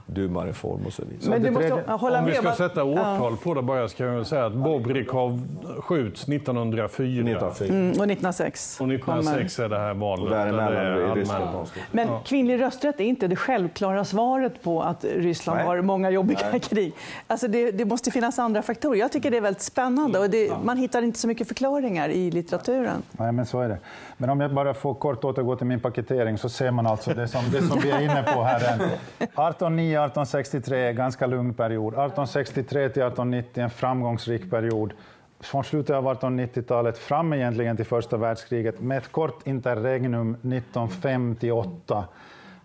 dumareform 0.08 0.86
och 0.86 0.92
så 0.92 1.02
vidare. 1.04 1.30
Men 1.30 1.42
du 1.42 1.50
måste 1.50 1.92
hålla 1.92 2.18
Om 2.18 2.24
vi 2.24 2.34
ska 2.34 2.52
sätta 2.52 2.84
årtal 2.84 3.36
på 3.36 3.54
det 3.54 3.62
bara, 3.62 3.88
ska 3.88 4.04
jag 4.04 4.26
säga 4.26 4.46
att 4.46 4.54
Bobrikov 4.54 5.48
skjuts 5.78 6.28
1904. 6.28 7.06
1904. 7.06 7.68
Mm, 7.68 7.88
och 7.88 7.94
1906. 7.94 8.80
Och 8.80 8.92
1906 8.92 9.56
kommer. 9.56 9.64
är 9.64 9.68
det 9.68 9.78
här 9.78 9.94
valet. 9.94 10.24
Och 10.24 10.30
däremellan 10.30 10.76
är 10.76 11.68
Men 11.90 12.08
kvinnlig 12.24 12.60
rösträtt 12.60 13.00
är 13.00 13.04
inte 13.04 13.26
det 13.26 13.36
självklara 13.36 14.04
svaret 14.04 14.62
på 14.62 14.82
att 14.82 15.04
Ryssland 15.04 15.58
Nej. 15.58 15.66
har 15.66 15.82
många 15.82 16.10
jobbiga 16.10 16.50
Nej. 16.50 16.60
krig. 16.60 16.92
Alltså 17.26 17.48
det, 17.48 17.70
det, 17.70 17.84
måste 17.84 18.10
finnas 18.10 18.38
andra 18.38 18.62
faktorer. 18.62 18.98
Jag 18.98 19.12
tycker 19.12 19.30
det 19.30 19.36
är 19.36 19.40
väldigt 19.40 19.62
spännande 19.62 20.18
och 20.18 20.30
det, 20.30 20.52
man 20.64 20.76
hittar 20.76 21.02
inte 21.02 21.18
så 21.18 21.28
mycket 21.28 21.48
förklaringar 21.48 22.08
i 22.08 22.30
litteraturen. 22.30 23.02
Nej, 23.12 23.32
men 23.32 23.46
så 23.46 23.60
är 23.60 23.68
det. 23.68 23.78
Men 24.16 24.30
om 24.30 24.40
jag 24.40 24.54
bara 24.54 24.74
får 24.74 24.94
kort 24.94 25.17
återgå 25.24 25.56
till 25.56 25.66
min 25.66 25.80
paketering 25.80 26.38
så 26.38 26.48
ser 26.48 26.70
man 26.70 26.86
alltså 26.86 27.14
det 27.14 27.28
som, 27.28 27.44
det 27.52 27.62
som 27.62 27.80
vi 27.80 27.90
är 27.90 28.00
inne 28.00 28.22
på 28.22 28.42
här. 28.42 28.58
1809 28.58 29.90
1863, 29.90 30.92
ganska 30.92 31.26
lugn 31.26 31.54
period. 31.54 31.92
1863 31.92 32.72
till 32.72 33.02
1890, 33.02 33.62
en 33.62 33.70
framgångsrik 33.70 34.50
period. 34.50 34.92
Från 35.40 35.64
slutet 35.64 35.96
av 35.96 36.04
1890-talet 36.04 36.98
fram 36.98 37.32
egentligen 37.32 37.76
till 37.76 37.86
första 37.86 38.16
världskriget 38.16 38.80
med 38.80 38.98
ett 38.98 39.12
kort 39.12 39.46
interregnum 39.46 40.34
1958 40.34 42.04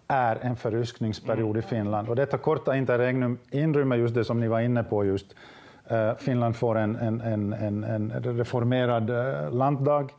är 0.07 0.37
en 0.41 0.55
förryskningsperiod 0.55 1.57
i 1.57 1.61
Finland. 1.61 2.09
Och 2.09 2.15
detta 2.15 2.37
korta 2.37 2.75
interregnum 2.75 3.37
inrymmer 3.51 3.95
just 3.95 4.15
det 4.15 4.25
som 4.25 4.39
ni 4.39 4.47
var 4.47 4.59
inne 4.59 4.83
på. 4.83 5.05
just. 5.05 5.35
Eh, 5.87 6.15
Finland 6.15 6.55
får 6.55 6.77
en, 6.77 6.95
en, 6.95 7.21
en, 7.53 7.83
en 7.83 8.11
reformerad 8.23 9.09
eh, 9.09 9.51
landdag. 9.51 10.09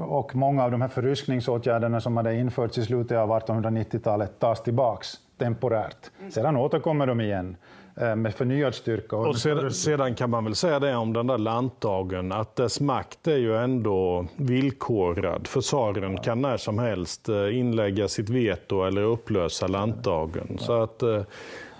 Och 0.00 0.36
många 0.36 0.64
av 0.64 0.70
de 0.70 0.80
här 0.80 0.88
förryskningsåtgärderna 0.88 2.00
som 2.00 2.16
hade 2.16 2.34
införts 2.34 2.78
i 2.78 2.84
slutet 2.84 3.18
av 3.18 3.30
1890-talet 3.30 4.38
tas 4.38 4.62
tillbaks 4.62 5.18
temporärt. 5.38 6.10
Sedan 6.30 6.56
återkommer 6.56 7.06
de 7.06 7.20
igen 7.20 7.56
eh, 7.96 8.16
med 8.16 8.34
förnyad 8.34 8.74
styrka. 8.74 9.16
Och 9.16 9.36
sedan, 9.36 9.70
sedan, 9.70 10.14
kan 10.14 10.30
man 10.30 10.44
väl 10.44 10.54
säga 10.54 10.78
det 10.78 10.96
om 10.96 11.12
den 11.12 11.26
där 11.26 11.38
lantdagen, 11.38 12.32
att 12.32 12.56
dess 12.56 12.80
makt 12.80 13.26
är 13.26 13.36
ju 13.36 13.56
ändå 13.56 14.26
villkorad. 14.36 15.46
För 15.46 15.60
tsaren 15.60 16.18
kan 16.18 16.40
när 16.40 16.56
som 16.56 16.78
helst 16.78 17.28
eh, 17.28 17.58
inlägga 17.58 18.08
sitt 18.08 18.28
veto 18.28 18.84
eller 18.84 19.02
upplösa 19.02 19.66
lantdagen. 19.66 20.58
Så 20.58 20.82
att, 20.82 21.02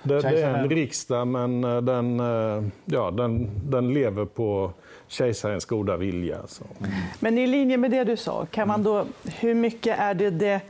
det, 0.03 0.21
det 0.21 0.43
är 0.43 0.55
en 0.55 0.69
riksdag, 0.69 1.27
men 1.27 1.61
den, 1.61 2.19
ja, 2.85 3.11
den, 3.11 3.51
den 3.71 3.95
lever 3.95 4.25
på 4.25 4.73
kejsarens 5.09 5.65
goda 5.65 5.97
vilja. 5.97 6.39
Så. 6.47 6.65
Men 7.21 7.39
i 7.39 7.47
linje 7.47 7.77
med 7.77 7.91
det 7.91 8.05
du 8.05 8.17
sa, 8.17 8.47
kan 8.47 8.69
man 8.69 8.83
då, 8.83 9.07
hur 9.41 9.55
mycket 9.55 9.99
är 9.99 10.15
det, 10.15 10.31
det 10.31 10.61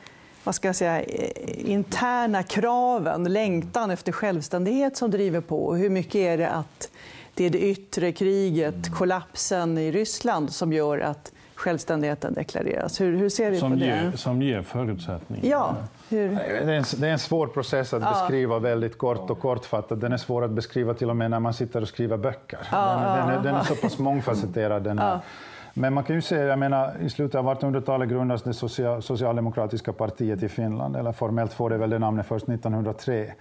vad 0.45 0.55
ska 0.55 0.69
jag 0.69 0.77
säga, 0.77 1.03
interna 1.57 2.43
kraven, 2.43 3.33
längtan 3.33 3.91
efter 3.91 4.13
självständighet 4.13 4.97
som 4.97 5.11
driver 5.11 5.41
på? 5.41 5.65
Och 5.65 5.77
hur 5.77 5.91
mycket 5.91 6.15
är 6.15 6.39
det 6.39 6.49
att 6.49 6.91
det 7.35 7.45
är 7.45 7.51
det 7.51 7.61
yttre 7.61 8.13
kriget, 8.13 8.95
kollapsen 8.95 9.79
i 9.79 9.93
Ryssland 9.93 10.53
som 10.53 10.73
gör 10.73 10.99
att 10.99 11.33
självständigheten 11.55 12.35
deklareras? 12.35 13.01
Hur, 13.01 13.17
hur 13.17 13.29
ser 13.29 13.51
vi 13.51 13.59
som 13.59 13.73
på 13.73 13.79
det? 13.79 13.87
Ger, 13.87 14.13
som 14.17 14.43
ger 14.43 14.63
förutsättningar? 14.63 15.47
Ja. 15.47 15.77
Hur? 16.13 16.35
Det, 16.35 16.73
är 16.73 16.79
en, 16.79 16.85
det 16.97 17.09
är 17.09 17.13
en 17.13 17.19
svår 17.19 17.47
process 17.47 17.95
att 17.95 18.03
ja. 18.03 18.11
beskriva 18.11 18.59
väldigt 18.59 18.99
kort 18.99 19.31
och 19.31 19.41
kortfattat. 19.41 20.01
Den 20.01 20.13
är 20.13 20.17
svår 20.17 20.45
att 20.45 20.51
beskriva 20.51 20.95
till 20.95 21.11
och 21.11 21.17
med 21.17 21.31
när 21.31 21.41
man 21.41 21.55
sitter 21.55 21.81
och 21.81 21.89
skriver 21.89 22.17
böcker. 22.17 22.59
Ja, 22.73 22.87
den, 22.87 23.29
den, 23.29 23.39
är, 23.39 23.43
den, 23.43 23.55
är, 23.55 23.63
så 23.63 23.75
pass 23.75 23.99
mångfacetterad. 23.99 24.83
Den 24.83 24.99
här. 24.99 25.21
Men 25.75 25.95
man 25.95 26.05
kan 26.05 26.17
ju 26.17 26.23
säga, 26.23 26.45
jag 26.45 26.59
menar, 26.59 26.93
i 27.01 27.11
slutet 27.11 27.35
av 27.35 27.47
1800-talet 27.47 28.09
grundas 28.09 28.43
det 28.43 28.55
social, 28.55 29.03
socialdemokratiska 29.03 29.93
partiet 29.93 30.43
i 30.43 30.49
Finland, 30.49 30.97
eller 30.97 31.13
formellt 31.13 31.53
får 31.53 31.71
det 31.71 31.77
väl 31.77 31.91
det 31.91 31.99
namnet 31.99 32.27
först 32.27 32.49
1903. 32.49 33.33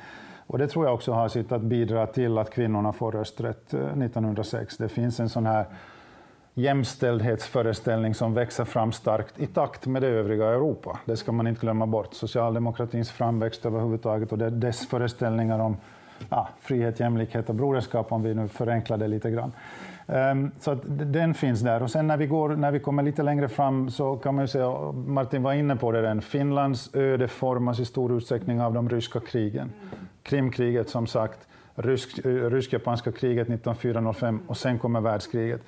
Och 0.48 0.58
det 0.58 0.68
tror 0.68 0.86
jag 0.86 0.94
också 0.94 1.12
har 1.12 1.28
sitt 1.28 1.52
att 1.52 1.62
bidra 1.62 2.08
till 2.08 2.38
att 2.38 2.50
kvinnorna 2.50 2.94
får 2.94 3.12
rösträtt 3.12 3.74
1906. 3.74 4.80
Eh, 4.80 4.84
det 4.84 4.90
finns 4.90 5.20
en 5.20 5.30
sån 5.30 5.46
här 5.46 5.66
jämställdhetsföreställning 6.54 8.16
som 8.16 8.34
växer 8.34 8.66
fram 8.66 8.92
starkt 8.92 9.40
i 9.40 9.48
takt 9.48 9.86
med 9.86 10.02
det 10.02 10.08
övriga 10.08 10.46
Europa. 10.46 11.00
Det 11.06 11.18
ska 11.18 11.32
man 11.32 11.48
inte 11.48 11.62
glömma 11.62 11.86
bort. 11.86 12.14
Socialdemokratins 12.14 13.12
framväxt 13.12 13.66
överhuvudtaget 13.66 14.32
och 14.32 14.38
dess 14.38 14.88
föreställningar 14.88 15.60
om 15.60 15.78
ja, 16.30 16.50
frihet, 16.62 17.00
jämlikhet 17.00 17.50
och 17.50 17.56
broderskap, 17.56 18.12
om 18.12 18.24
vi 18.24 18.34
nu 18.34 18.48
förenklar 18.48 18.98
det 18.98 19.08
lite 19.08 19.32
grann. 19.32 19.52
Ehm, 20.08 20.52
så 20.60 20.74
den 20.86 21.34
finns 21.34 21.62
där. 21.62 21.84
Och 21.84 21.92
sen 21.92 22.08
när 22.08 22.18
vi, 22.18 22.28
går, 22.28 22.50
när 22.50 22.72
vi 22.72 22.80
kommer 22.80 23.04
lite 23.04 23.24
längre 23.24 23.50
fram 23.50 23.90
så 23.90 24.16
kan 24.18 24.36
man 24.36 24.44
ju 24.44 24.48
säga, 24.48 24.92
Martin 24.92 25.44
var 25.44 25.54
inne 25.54 25.76
på 25.76 25.92
det 25.92 26.02
redan, 26.02 26.22
Finlands 26.22 26.96
öde 26.96 27.28
formas 27.28 27.80
i 27.80 27.86
stor 27.86 28.18
utsträckning 28.18 28.62
av 28.62 28.74
de 28.74 28.90
ryska 28.90 29.20
krigen. 29.20 29.72
Krimkriget 30.24 30.90
som 30.90 31.08
sagt, 31.08 31.48
rysk, 31.76 32.26
eh, 32.26 32.30
rysk-japanska 32.30 33.12
kriget 33.12 33.48
1904-05 33.48 34.40
och 34.48 34.58
sen 34.58 34.80
kommer 34.80 35.02
världskriget. 35.02 35.62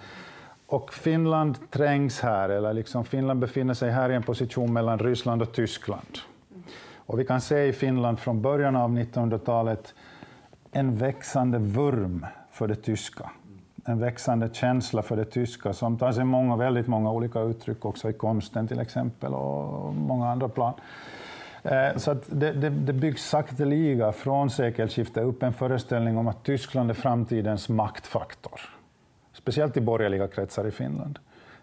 Och 0.74 0.94
Finland 0.94 1.72
trängs 1.72 2.20
här, 2.22 2.50
eller 2.50 2.74
liksom 2.74 3.06
Finland 3.06 3.40
befinner 3.40 3.74
sig 3.74 3.92
här 3.92 4.10
i 4.10 4.16
en 4.16 4.24
position 4.24 4.74
mellan 4.74 5.00
Ryssland 5.00 5.42
och 5.42 5.54
Tyskland. 5.54 6.18
Och 6.96 7.20
vi 7.20 7.26
kan 7.26 7.42
se 7.42 7.64
i 7.64 7.74
Finland 7.74 8.20
från 8.20 8.42
början 8.42 8.76
av 8.76 8.90
1900-talet 8.90 9.94
en 10.72 10.96
växande 10.96 11.60
vurm 11.60 12.26
för 12.52 12.68
det 12.68 12.76
tyska. 12.76 13.30
En 13.86 14.00
växande 14.00 14.50
känsla 14.54 15.02
för 15.02 15.16
det 15.16 15.26
tyska 15.26 15.74
som 15.74 15.98
tar 15.98 16.12
sig 16.12 16.24
många, 16.24 16.56
väldigt 16.56 16.88
många 16.88 17.12
olika 17.12 17.40
uttryck 17.40 17.86
också 17.86 18.10
i 18.10 18.14
konsten 18.14 18.68
till 18.68 18.80
exempel 18.80 19.34
och 19.34 19.94
många 19.94 20.30
andra 20.32 20.50
plan. 20.50 20.74
Eh, 21.64 21.98
så 21.98 22.12
att 22.12 22.24
det, 22.28 22.52
det, 22.52 22.70
det 22.70 22.94
byggs 22.94 23.30
sakteliga 23.30 24.12
från 24.12 24.50
sekelskiftet 24.50 25.24
upp 25.24 25.44
en 25.44 25.54
föreställning 25.54 26.18
om 26.18 26.28
att 26.28 26.44
Tyskland 26.44 26.90
är 26.90 26.94
framtidens 26.94 27.70
maktfaktor. 27.70 28.73
Speciellt 29.44 29.78
i 29.78 29.82
borgerliga 29.82 30.28
kretsar 30.28 30.68
i 30.68 30.72
Finland. 30.72 31.20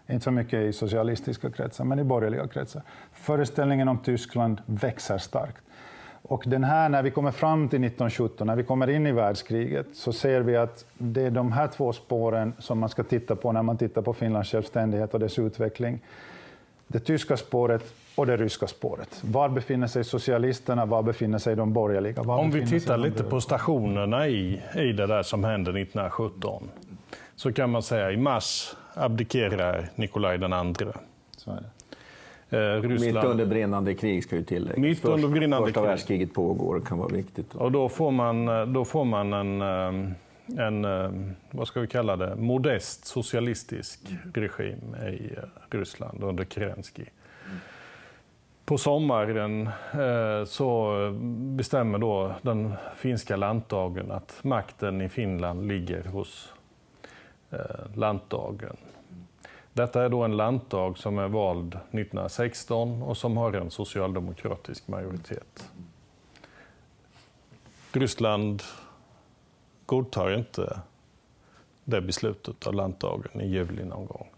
Inte 0.09 0.23
så 0.23 0.31
mycket 0.31 0.53
i 0.53 0.73
socialistiska 0.73 1.49
kretsar, 1.49 1.83
men 1.83 1.99
i 1.99 2.03
borgerliga 2.03 2.47
kretsar. 2.47 2.81
Föreställningen 3.13 3.87
om 3.87 3.97
Tyskland 3.97 4.61
växer 4.65 5.17
starkt. 5.17 5.61
Och 6.21 6.43
den 6.47 6.63
här, 6.63 6.89
när 6.89 7.03
vi 7.03 7.11
kommer 7.11 7.31
fram 7.31 7.69
till 7.69 7.83
1917, 7.83 8.47
när 8.47 8.55
vi 8.55 8.63
kommer 8.63 8.89
in 8.89 9.07
i 9.07 9.11
världskriget, 9.11 9.87
så 9.93 10.13
ser 10.13 10.41
vi 10.41 10.55
att 10.57 10.85
det 10.97 11.21
är 11.21 11.31
de 11.31 11.51
här 11.51 11.67
två 11.67 11.93
spåren 11.93 12.53
som 12.59 12.79
man 12.79 12.89
ska 12.89 13.03
titta 13.03 13.35
på 13.35 13.51
när 13.51 13.63
man 13.63 13.77
tittar 13.77 14.01
på 14.01 14.13
Finlands 14.13 14.51
självständighet 14.51 15.13
och 15.13 15.19
dess 15.19 15.39
utveckling. 15.39 15.99
Det 16.87 16.99
tyska 16.99 17.37
spåret 17.37 17.93
och 18.15 18.25
det 18.25 18.37
ryska 18.37 18.67
spåret. 18.67 19.19
Var 19.23 19.49
befinner 19.49 19.87
sig 19.87 20.03
socialisterna? 20.03 20.85
Var 20.85 21.03
befinner 21.03 21.37
sig 21.37 21.55
de 21.55 21.73
borgerliga? 21.73 22.21
Om 22.21 22.51
vi 22.51 22.67
tittar 22.67 22.97
lite 22.97 23.23
på 23.23 23.41
stationerna 23.41 24.27
i, 24.27 24.61
i 24.75 24.91
det 24.91 25.07
där 25.07 25.23
som 25.23 25.43
hände 25.43 25.71
1917, 25.71 26.69
så 27.41 27.53
kan 27.53 27.69
man 27.69 27.83
säga 27.83 28.11
i 28.11 28.17
mars 28.17 28.75
abdikerar 28.93 29.89
Nikolaj 29.95 30.37
den 30.37 30.53
andre. 30.53 30.93
Så 31.37 31.51
är 31.51 31.63
det. 32.49 32.57
Eh, 32.57 32.81
Ryssland. 32.81 33.15
Mitt 33.15 33.23
under 33.23 33.45
brinnande 33.45 33.93
krig 33.93 34.23
ska 34.23 34.35
ju 34.35 34.43
tilläggas. 34.43 34.77
Mitt 34.77 35.05
under 35.05 35.27
brinnande 35.27 35.67
Första 35.67 35.79
krig. 35.79 35.89
världskriget 35.89 36.33
pågår, 36.33 36.79
kan 36.79 36.97
vara 36.97 37.07
viktigt. 37.07 37.55
Och 37.55 37.71
då 37.71 37.89
får 37.89 38.11
man, 38.11 38.45
då 38.73 38.85
får 38.85 39.05
man 39.05 39.33
en, 39.33 39.61
eh, 39.61 40.67
en, 40.67 40.85
eh, 40.85 41.11
vad 41.51 41.67
ska 41.67 41.79
vi 41.79 41.87
kalla 41.87 42.15
det, 42.15 42.35
modest 42.35 43.05
socialistisk 43.05 43.99
regim 44.33 44.95
i 44.95 45.35
Ryssland 45.69 46.23
under 46.23 46.45
Kerensky. 46.45 47.05
På 48.65 48.77
sommaren 48.77 49.69
så 50.45 50.95
bestämmer 51.29 51.97
då 51.97 52.35
den 52.41 52.73
finska 52.95 53.35
landdagen 53.35 54.11
att 54.11 54.39
makten 54.43 55.01
i 55.01 55.09
Finland 55.09 55.67
ligger 55.67 56.03
hos 56.03 56.53
Eh, 57.51 57.95
landdagen. 57.95 58.77
Detta 59.73 60.05
är 60.05 60.09
då 60.09 60.23
en 60.23 60.37
lantdag 60.37 60.97
som 60.97 61.19
är 61.19 61.27
vald 61.27 61.75
1916 61.75 63.03
och 63.03 63.17
som 63.17 63.37
har 63.37 63.53
en 63.53 63.71
socialdemokratisk 63.71 64.87
majoritet. 64.87 65.69
Ryssland 67.91 68.63
godtar 69.85 70.37
inte 70.37 70.81
det 71.83 72.01
beslutet 72.01 72.67
av 72.67 72.73
lantdagen 72.73 73.41
i 73.41 73.47
juli 73.47 73.85
någon 73.85 74.05
gång. 74.05 74.29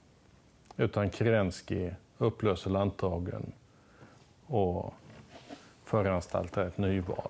Utan 0.78 1.12
Kerensky 1.12 1.92
upplöser 2.18 2.70
lantdagen 2.70 3.52
och 4.46 4.94
föranstaltar 5.84 6.66
ett 6.66 6.78
nyval. 6.78 7.30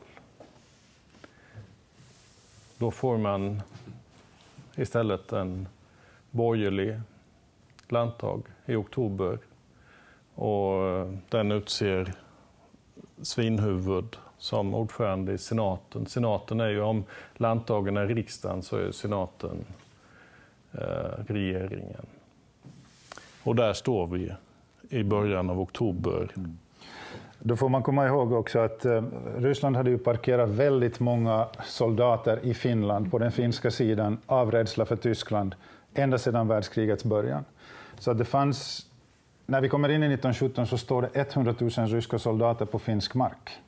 Då 2.77 2.91
får 2.91 3.17
man 3.17 3.61
istället 4.75 5.31
en 5.31 5.67
borgerlig 6.33 6.99
landtag 7.87 8.43
i 8.65 8.75
oktober. 8.75 9.37
Och 10.35 10.87
eh, 10.87 11.07
den 11.29 11.51
utser 11.51 12.13
Svinhuvud 13.21 14.17
som 14.37 14.73
ordförande 14.73 15.33
i 15.33 15.37
senaten. 15.37 16.05
Senaten 16.05 16.59
är 16.59 16.69
ju, 16.69 16.81
om 16.81 17.03
landtagen 17.33 17.97
är 17.97 18.07
riksdagen 18.07 18.63
så 18.63 18.77
är 18.77 18.91
senaten 18.91 19.65
eh, 20.71 21.23
regeringen. 21.27 22.05
Och 23.43 23.55
där 23.55 23.73
står 23.73 24.07
vi 24.07 24.33
i 24.89 25.03
början 25.03 25.49
av 25.49 25.61
oktober. 25.61 26.31
Mm. 26.35 26.57
Då 27.39 27.55
får 27.55 27.69
man 27.69 27.83
komma 27.83 28.07
ihåg 28.07 28.31
också 28.31 28.59
att 28.59 28.85
eh, 28.85 29.03
Ryssland 29.37 29.75
hade 29.75 29.89
ju 29.89 29.97
parkerat 29.97 30.49
väldigt 30.49 30.99
många 30.99 31.47
soldater 31.65 32.39
i 32.43 32.53
Finland 32.53 33.11
på 33.11 33.17
den 33.17 33.31
finska 33.31 33.71
sidan 33.71 34.17
av 34.25 34.51
rädsla 34.51 34.85
för 34.85 34.95
Tyskland 34.95 35.55
ända 35.95 36.17
sedan 36.17 36.47
världskrigets 36.47 37.03
början. 37.03 37.45
Så 37.99 38.13
det 38.13 38.25
fanns, 38.25 38.85
när 39.45 39.61
vi 39.61 39.69
kommer 39.69 39.89
in 39.89 40.03
i 40.03 40.05
1917 40.05 40.67
så 40.67 40.77
står 40.77 41.01
det 41.01 41.09
100 41.15 41.55
000 41.59 41.69
ryska 41.69 42.19
soldater 42.19 42.65
på 42.65 42.79
finsk 42.79 43.13
mark. 43.13 43.59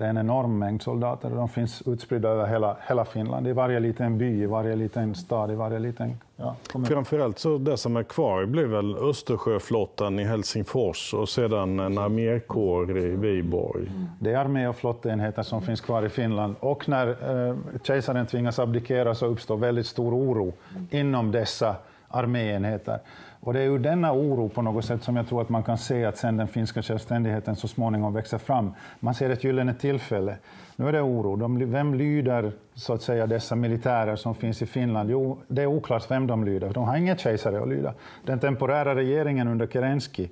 Det 0.00 0.06
är 0.06 0.10
en 0.10 0.18
enorm 0.18 0.58
mängd 0.58 0.82
soldater 0.82 1.30
och 1.30 1.36
de 1.36 1.48
finns 1.48 1.82
utspridda 1.86 2.28
över 2.28 2.46
hela, 2.46 2.76
hela 2.88 3.04
Finland, 3.04 3.48
i 3.48 3.52
varje 3.52 3.80
liten 3.80 4.18
by, 4.18 4.42
i 4.42 4.46
varje 4.46 4.76
liten 4.76 5.14
stad, 5.14 5.50
i 5.50 5.54
varje 5.54 5.78
liten 5.78 6.16
ja, 6.36 6.56
kommun. 6.72 6.86
Framförallt 6.86 7.38
så 7.38 7.58
det 7.58 7.76
som 7.76 7.96
är 7.96 8.02
kvar 8.02 8.44
blir 8.44 8.66
väl 8.66 8.96
Östersjöflottan 8.96 10.18
i 10.18 10.24
Helsingfors 10.24 11.14
och 11.14 11.28
sedan 11.28 11.80
en 11.80 11.98
armékår 11.98 12.98
i 12.98 13.16
Viborg. 13.16 13.86
Mm. 13.86 14.06
Det 14.18 14.32
är 14.32 14.36
armé 14.36 14.68
och 14.68 14.76
flotteenheter 14.76 15.42
som 15.42 15.62
finns 15.62 15.80
kvar 15.80 16.02
i 16.02 16.08
Finland 16.08 16.54
och 16.60 16.88
när 16.88 17.08
eh, 17.48 17.56
kejsaren 17.82 18.26
tvingas 18.26 18.58
abdikera 18.58 19.14
så 19.14 19.26
uppstår 19.26 19.56
väldigt 19.56 19.86
stor 19.86 20.14
oro 20.14 20.52
inom 20.90 21.32
dessa 21.32 21.76
arméenheter. 22.08 22.98
Och 23.40 23.52
det 23.52 23.60
är 23.60 23.66
ur 23.66 23.78
denna 23.78 24.12
oro 24.12 24.48
på 24.48 24.62
något 24.62 24.84
sätt 24.84 25.02
som 25.02 25.16
jag 25.16 25.28
tror 25.28 25.42
att 25.42 25.48
man 25.48 25.62
kan 25.62 25.78
se 25.78 26.04
att 26.04 26.16
sen 26.16 26.36
den 26.36 26.48
finska 26.48 26.82
självständigheten 26.82 27.56
så 27.56 27.68
småningom 27.68 28.12
växer 28.12 28.38
fram. 28.38 28.74
Man 29.00 29.14
ser 29.14 29.30
ett 29.30 29.44
gyllene 29.44 29.74
tillfälle. 29.74 30.36
Nu 30.76 30.88
är 30.88 30.92
det 30.92 31.00
oro. 31.00 31.36
De, 31.36 31.70
vem 31.70 31.94
lyder 31.94 32.52
så 32.74 32.92
att 32.92 33.02
säga 33.02 33.26
dessa 33.26 33.56
militärer 33.56 34.16
som 34.16 34.34
finns 34.34 34.62
i 34.62 34.66
Finland? 34.66 35.10
Jo, 35.10 35.38
det 35.48 35.62
är 35.62 35.66
oklart 35.66 36.10
vem 36.10 36.26
de 36.26 36.44
lyder. 36.44 36.70
De 36.70 36.84
har 36.84 36.96
ingen 36.96 37.16
kejsare 37.16 37.62
att 37.62 37.68
lyda. 37.68 37.94
Den 38.24 38.38
temporära 38.38 38.94
regeringen 38.94 39.48
under 39.48 39.66
Kerensky, 39.66 40.28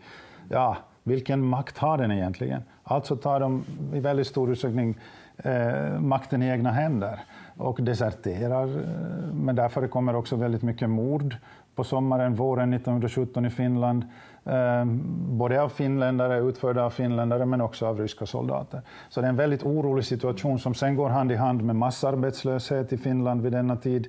ja, 0.48 0.76
vilken 1.02 1.44
makt 1.44 1.78
har 1.78 1.98
den 1.98 2.12
egentligen? 2.12 2.62
Alltså 2.82 3.16
tar 3.16 3.40
de 3.40 3.64
i 3.94 4.00
väldigt 4.00 4.26
stor 4.26 4.50
utsträckning 4.50 4.98
eh, 5.36 6.00
makten 6.00 6.42
i 6.42 6.48
egna 6.48 6.70
händer 6.70 7.20
och 7.56 7.82
deserterar. 7.82 8.64
Eh, 8.64 9.34
men 9.34 9.56
där 9.56 9.68
förekommer 9.68 10.16
också 10.16 10.36
väldigt 10.36 10.62
mycket 10.62 10.90
mord 10.90 11.36
på 11.78 11.84
sommaren, 11.84 12.34
våren 12.34 12.72
1917 12.72 13.46
i 13.46 13.50
Finland. 13.50 14.04
Eh, 14.44 14.84
både 15.14 15.62
av 15.62 15.68
finländare, 15.68 16.38
utförda 16.38 16.84
av 16.84 16.90
finländare, 16.90 17.46
men 17.46 17.60
också 17.60 17.86
av 17.86 17.98
ryska 17.98 18.26
soldater. 18.26 18.82
Så 19.08 19.20
det 19.20 19.26
är 19.26 19.28
en 19.28 19.36
väldigt 19.36 19.62
orolig 19.62 20.04
situation 20.04 20.58
som 20.58 20.74
sen 20.74 20.96
går 20.96 21.08
hand 21.08 21.32
i 21.32 21.34
hand 21.34 21.62
med 21.62 21.76
massarbetslöshet 21.76 22.92
i 22.92 22.98
Finland 22.98 23.42
vid 23.42 23.52
denna 23.52 23.76
tid. 23.76 24.06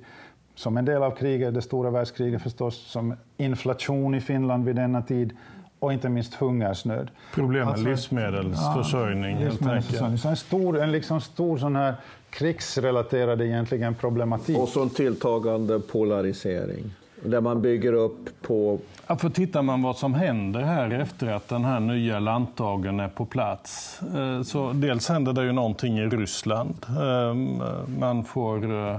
Som 0.54 0.76
en 0.76 0.84
del 0.84 1.02
av 1.02 1.10
kriget, 1.10 1.54
det 1.54 1.62
stora 1.62 1.90
världskriget 1.90 2.42
förstås, 2.42 2.76
som 2.76 3.14
inflation 3.36 4.14
i 4.14 4.20
Finland 4.20 4.64
vid 4.64 4.76
denna 4.76 5.02
tid 5.02 5.36
och 5.78 5.92
inte 5.92 6.08
minst 6.08 6.34
hungersnöd. 6.34 7.10
Problem 7.34 7.64
med 7.64 7.68
alltså, 7.68 7.88
livsmedelsförsörjning 7.88 9.36
ja, 9.36 9.42
helt 9.42 9.66
enkelt. 9.66 10.20
Så 10.20 10.28
en 10.28 10.36
stor, 10.36 10.80
en 10.80 10.92
liksom 10.92 11.20
stor 11.20 11.58
sån 11.58 11.76
här 11.76 11.94
krigsrelaterad 12.30 13.40
egentligen 13.40 13.94
problematik. 13.94 14.58
Och 14.58 14.68
så 14.68 14.82
en 14.82 14.90
tilltagande 14.90 15.80
polarisering. 15.80 16.94
Där 17.24 17.40
man 17.40 17.62
bygger 17.62 17.92
upp 17.92 18.42
på... 18.42 18.78
Ja, 19.06 19.16
för 19.16 19.30
tittar 19.30 19.62
man 19.62 19.82
vad 19.82 19.96
som 19.96 20.14
händer 20.14 20.60
här 20.60 20.90
efter 20.90 21.32
att 21.32 21.48
den 21.48 21.64
här 21.64 21.80
nya 21.80 22.18
landtagen 22.18 23.00
är 23.00 23.08
på 23.08 23.26
plats. 23.26 24.00
Eh, 24.16 24.42
så 24.42 24.72
dels 24.72 25.08
händer 25.08 25.32
det 25.32 25.44
ju 25.44 25.52
någonting 25.52 25.98
i 25.98 26.06
Ryssland. 26.06 26.86
Ehm, 27.00 27.62
man 27.98 28.24
får 28.24 28.88
eh, 28.88 28.98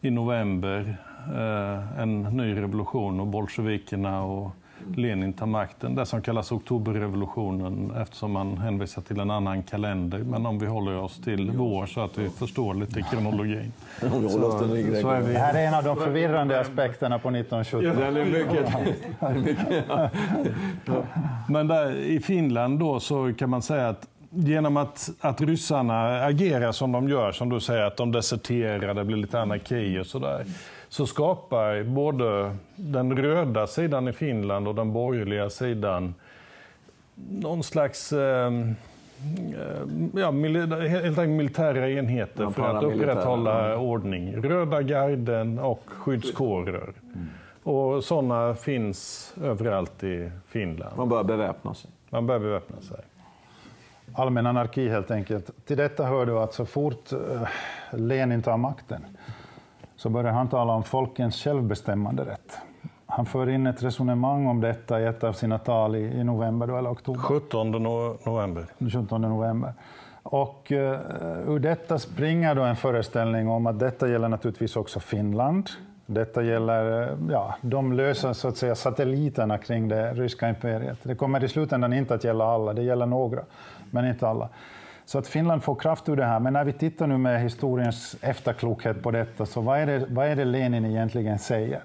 i 0.00 0.10
november 0.10 0.96
eh, 1.26 2.00
en 2.00 2.22
ny 2.22 2.56
revolution 2.56 3.20
och 3.20 3.26
bolsjevikerna 3.26 4.22
och 4.22 4.50
Lenin 4.96 5.32
tar 5.32 5.46
makten. 5.46 5.94
Det 5.94 6.06
som 6.06 6.22
kallas 6.22 6.52
oktoberrevolutionen 6.52 7.92
eftersom 8.02 8.32
man 8.32 8.58
hänvisar 8.58 9.02
till 9.02 9.20
en 9.20 9.30
annan 9.30 9.62
kalender. 9.62 10.18
Men 10.18 10.46
om 10.46 10.58
vi 10.58 10.66
håller 10.66 10.96
oss 10.96 11.20
till 11.24 11.50
vår 11.50 11.86
så 11.86 12.00
att 12.00 12.18
vi 12.18 12.30
förstår 12.30 12.74
lite 12.74 13.02
kronologin. 13.02 13.72
så, 14.00 14.08
så 15.00 15.10
är 15.10 15.20
vi. 15.20 15.32
Det 15.32 15.38
här 15.38 15.54
är 15.54 15.66
en 15.66 15.74
av 15.74 15.84
de 15.84 15.96
förvirrande 15.96 16.60
aspekterna 16.60 17.18
på 17.18 17.28
1970. 17.28 17.86
Ja, 17.86 18.10
den 18.10 18.16
är 18.16 18.24
mycket, 18.24 18.66
Men 21.48 21.66
där, 21.66 21.96
i 21.96 22.20
Finland 22.20 22.78
då 22.78 23.00
så 23.00 23.32
kan 23.38 23.50
man 23.50 23.62
säga 23.62 23.88
att 23.88 24.06
genom 24.30 24.76
att, 24.76 25.10
att 25.20 25.40
ryssarna 25.40 26.24
agerar 26.24 26.72
som 26.72 26.92
de 26.92 27.08
gör, 27.08 27.32
som 27.32 27.48
du 27.48 27.60
säger, 27.60 27.82
att 27.82 27.96
de 27.96 28.12
deserterar, 28.12 28.94
det 28.94 29.04
blir 29.04 29.16
lite 29.16 29.40
anarki 29.40 29.98
och 29.98 30.06
sådär, 30.06 30.44
så 30.90 31.06
skapar 31.06 31.82
både 31.82 32.56
den 32.76 33.16
röda 33.16 33.66
sidan 33.66 34.08
i 34.08 34.12
Finland 34.12 34.68
och 34.68 34.74
den 34.74 34.92
borgerliga 34.92 35.50
sidan 35.50 36.14
någon 37.28 37.62
slags 37.62 38.12
eh, 38.12 38.52
ja, 40.14 40.30
helt 40.30 41.18
enkelt 41.18 41.28
militära 41.28 41.90
enheter 41.90 42.42
ja, 42.42 42.50
för 42.50 42.76
att 42.76 42.84
upprätthålla 42.84 43.78
ordning. 43.78 44.36
Röda 44.36 44.82
garden 44.82 45.58
och 45.58 45.82
skyddskårer. 45.86 46.92
Mm. 47.14 47.26
Och 47.62 48.04
sådana 48.04 48.54
finns 48.54 49.34
överallt 49.42 50.04
i 50.04 50.30
Finland. 50.48 50.96
Man 50.96 51.08
bör 51.08 51.24
beväpna 51.24 51.74
sig. 51.74 51.90
Man 52.10 52.26
bör 52.26 52.38
beväpna 52.38 52.80
sig. 52.80 53.00
Allmän 54.14 54.46
anarki 54.46 54.88
helt 54.88 55.10
enkelt. 55.10 55.66
Till 55.66 55.76
detta 55.76 56.04
hör 56.04 56.26
du 56.26 56.38
att 56.38 56.54
så 56.54 56.66
fort 56.66 57.12
uh, 57.12 57.48
Lenin 57.92 58.42
tar 58.42 58.56
makten 58.56 59.04
så 60.00 60.08
börjar 60.08 60.32
han 60.32 60.48
tala 60.48 60.72
om 60.72 60.82
folkens 60.82 61.36
självbestämmande 61.36 62.24
rätt. 62.24 62.58
Han 63.06 63.26
för 63.26 63.48
in 63.48 63.66
ett 63.66 63.82
resonemang 63.82 64.46
om 64.46 64.60
detta 64.60 65.00
i 65.00 65.04
ett 65.04 65.24
av 65.24 65.32
sina 65.32 65.58
tal 65.58 65.96
i, 65.96 65.98
i 65.98 66.24
november 66.24 66.66
då, 66.66 66.76
eller 66.76 66.90
oktober. 66.90 67.20
17 67.20 67.70
november. 67.70 68.66
17 68.92 69.22
november. 69.22 69.72
Och 70.22 70.72
uh, 70.72 70.78
ur 71.48 71.58
detta 71.58 71.98
springer 71.98 72.54
då 72.54 72.62
en 72.62 72.76
föreställning 72.76 73.48
om 73.48 73.66
att 73.66 73.78
detta 73.78 74.08
gäller 74.08 74.28
naturligtvis 74.28 74.76
också 74.76 75.00
Finland. 75.00 75.70
Detta 76.06 76.42
gäller 76.42 77.02
eh, 77.02 77.18
ja, 77.30 77.54
de 77.60 77.92
lösa 77.92 78.34
så 78.34 78.48
att 78.48 78.56
säga, 78.56 78.74
satelliterna 78.74 79.58
kring 79.58 79.88
det 79.88 80.14
ryska 80.14 80.48
imperiet. 80.48 80.98
Det 81.02 81.14
kommer 81.14 81.44
i 81.44 81.48
slutändan 81.48 81.92
inte 81.92 82.14
att 82.14 82.24
gälla 82.24 82.44
alla, 82.44 82.72
det 82.72 82.82
gäller 82.82 83.06
några, 83.06 83.42
men 83.90 84.06
inte 84.06 84.28
alla. 84.28 84.48
Så 85.10 85.18
att 85.18 85.26
Finland 85.26 85.62
får 85.62 85.74
kraft 85.74 86.08
ur 86.08 86.16
det 86.16 86.24
här. 86.24 86.40
Men 86.40 86.52
när 86.52 86.64
vi 86.64 86.72
tittar 86.72 87.06
nu 87.06 87.18
med 87.18 87.42
historiens 87.42 88.16
efterklokhet 88.20 89.02
på 89.02 89.10
detta, 89.10 89.46
så 89.46 89.60
vad 89.60 89.78
är 89.78 89.86
det, 89.86 90.06
vad 90.08 90.26
är 90.26 90.36
det 90.36 90.44
Lenin 90.44 90.84
egentligen 90.84 91.38
säger? 91.38 91.82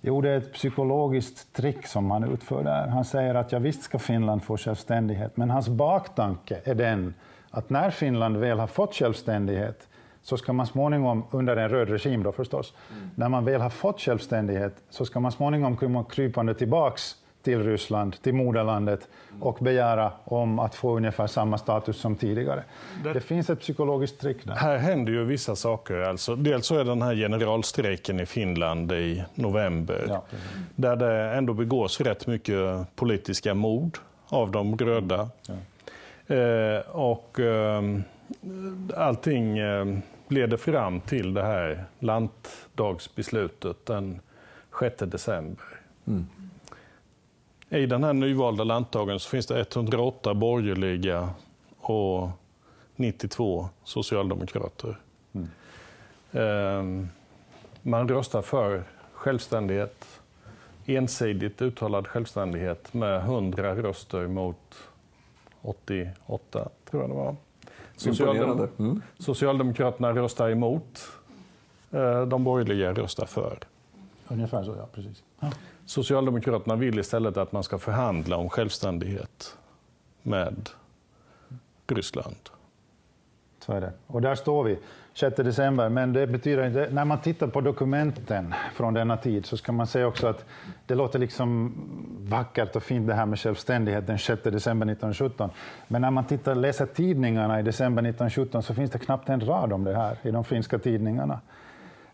Jo, 0.00 0.20
det 0.20 0.30
är 0.30 0.38
ett 0.38 0.52
psykologiskt 0.52 1.52
trick 1.52 1.86
som 1.86 2.10
han 2.10 2.32
utför 2.32 2.64
där. 2.64 2.86
Han 2.86 3.04
säger 3.04 3.34
att 3.34 3.52
ja, 3.52 3.58
visst 3.58 3.82
ska 3.82 3.98
Finland 3.98 4.42
få 4.42 4.56
självständighet, 4.56 5.36
men 5.36 5.50
hans 5.50 5.68
baktanke 5.68 6.60
är 6.64 6.74
den 6.74 7.14
att 7.50 7.70
när 7.70 7.90
Finland 7.90 8.36
väl 8.36 8.58
har 8.58 8.66
fått 8.66 8.94
självständighet 8.94 9.88
så 10.22 10.36
ska 10.36 10.52
man 10.52 10.66
småningom, 10.66 11.24
under 11.30 11.56
en 11.56 11.68
röd 11.68 11.88
regim 11.88 12.22
då 12.22 12.32
förstås, 12.32 12.74
mm. 12.92 13.10
när 13.14 13.28
man 13.28 13.44
väl 13.44 13.60
har 13.60 13.70
fått 13.70 14.00
självständighet 14.00 14.76
så 14.90 15.04
ska 15.04 15.20
man 15.20 15.32
småningom 15.32 15.76
komma 15.76 16.04
krypande 16.04 16.54
tillbaks 16.54 17.16
till 17.42 17.64
Ryssland, 17.64 18.22
till 18.22 18.34
moderlandet 18.34 19.08
och 19.40 19.58
begära 19.60 20.12
om 20.24 20.58
att 20.58 20.74
få 20.74 20.96
ungefär 20.96 21.26
samma 21.26 21.58
status 21.58 21.96
som 21.96 22.16
tidigare. 22.16 22.64
Det, 23.04 23.12
det 23.12 23.20
finns 23.20 23.50
ett 23.50 23.60
psykologiskt 23.60 24.20
trick 24.20 24.46
där. 24.46 24.54
Här 24.54 24.78
händer 24.78 25.12
ju 25.12 25.24
vissa 25.24 25.56
saker. 25.56 26.00
Alltså, 26.00 26.36
dels 26.36 26.66
så 26.66 26.78
är 26.78 26.84
den 26.84 27.02
här 27.02 27.14
generalstrejken 27.14 28.20
i 28.20 28.26
Finland 28.26 28.92
i 28.92 29.24
november, 29.34 30.04
ja, 30.08 30.24
där 30.76 30.96
det 30.96 31.36
ändå 31.36 31.54
begås 31.54 32.00
rätt 32.00 32.26
mycket 32.26 32.96
politiska 32.96 33.54
mord 33.54 33.98
av 34.28 34.50
de 34.50 34.78
röda. 34.78 35.28
Ja. 35.46 35.54
Eh, 36.34 36.80
och 36.90 37.40
eh, 37.40 37.82
allting 38.96 39.58
eh, 39.58 39.86
leder 40.28 40.56
fram 40.56 41.00
till 41.00 41.34
det 41.34 41.42
här 41.42 41.84
lantdagsbeslutet 41.98 43.86
den 43.86 44.20
6 44.80 44.94
december. 44.98 45.64
Mm. 46.06 46.26
I 47.72 47.86
den 47.86 48.04
här 48.04 48.12
nyvalda 48.12 48.64
lantdagen 48.64 49.20
så 49.20 49.28
finns 49.28 49.46
det 49.46 49.60
108 49.60 50.34
borgerliga 50.34 51.30
och 51.80 52.28
92 52.96 53.68
socialdemokrater. 53.84 54.96
Mm. 55.32 55.48
Ehm, 56.32 57.08
man 57.82 58.08
röstar 58.08 58.42
för 58.42 58.84
självständighet, 59.12 60.04
ensidigt 60.86 61.62
uttalad 61.62 62.06
självständighet 62.06 62.94
med 62.94 63.20
100 63.20 63.74
röster 63.74 64.26
mot 64.26 64.76
88, 65.62 66.68
tror 66.90 67.02
jag 67.02 67.10
det 67.10 67.14
var. 67.14 67.36
Socialdem 67.96 68.68
mm. 68.78 69.02
Socialdemokraterna 69.18 70.12
röstar 70.12 70.50
emot, 70.50 71.08
eh, 71.90 72.26
de 72.26 72.44
borgerliga 72.44 72.92
röstar 72.92 73.26
för. 73.26 73.58
Ungefär 74.30 74.64
så, 74.64 74.74
ja. 74.78 74.88
Precis. 74.92 75.22
Ja. 75.40 75.50
Socialdemokraterna 75.86 76.76
vill 76.76 76.98
istället 76.98 77.36
att 77.36 77.52
man 77.52 77.62
ska 77.62 77.78
förhandla 77.78 78.36
om 78.36 78.48
självständighet 78.48 79.56
med 80.22 80.70
Ryssland. 81.86 82.36
Så 83.58 83.72
är 83.72 83.80
det. 83.80 83.92
Och 84.06 84.22
där 84.22 84.34
står 84.34 84.64
vi, 84.64 84.78
6 85.14 85.36
december. 85.36 85.88
Men 85.88 86.12
det 86.12 86.26
betyder 86.26 86.66
inte, 86.66 86.88
när 86.90 87.04
man 87.04 87.20
tittar 87.20 87.46
på 87.46 87.60
dokumenten 87.60 88.54
från 88.74 88.94
denna 88.94 89.16
tid 89.16 89.46
så 89.46 89.56
ska 89.56 89.72
man 89.72 89.86
säga 89.86 90.06
också 90.06 90.26
att 90.26 90.44
det 90.86 90.94
låter 90.94 91.18
liksom 91.18 91.74
vackert 92.20 92.76
och 92.76 92.82
fint 92.82 93.06
det 93.06 93.14
här 93.14 93.26
med 93.26 93.38
självständighet 93.38 94.06
den 94.06 94.18
6 94.18 94.42
december 94.42 94.86
1917. 94.86 95.50
Men 95.88 96.02
när 96.02 96.10
man 96.10 96.24
tittar, 96.24 96.54
läser 96.54 96.86
tidningarna 96.86 97.60
i 97.60 97.62
december 97.62 98.02
1917 98.02 98.62
så 98.62 98.74
finns 98.74 98.90
det 98.90 98.98
knappt 98.98 99.28
en 99.28 99.40
rad 99.40 99.72
om 99.72 99.84
det 99.84 99.96
här 99.96 100.18
i 100.22 100.30
de 100.30 100.44
finska 100.44 100.78
tidningarna 100.78 101.40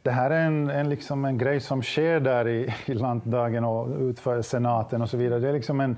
det 0.07 0.13
här 0.13 0.31
är 0.31 0.47
en, 0.47 0.71
en, 0.71 0.89
liksom 0.89 1.25
en 1.25 1.39
grej 1.39 1.61
som 1.61 1.83
sker 1.83 2.21
där 2.21 2.49
i, 2.49 2.75
i 2.87 2.95
lantdagen 2.95 3.65
och 3.65 4.01
utför 4.01 4.43
senaten 4.43 5.03
och 5.03 5.11
så 5.11 5.17
vidare. 5.17 5.41
Det 5.41 5.49
är, 5.49 5.53
liksom 5.53 5.81
en, 5.81 5.97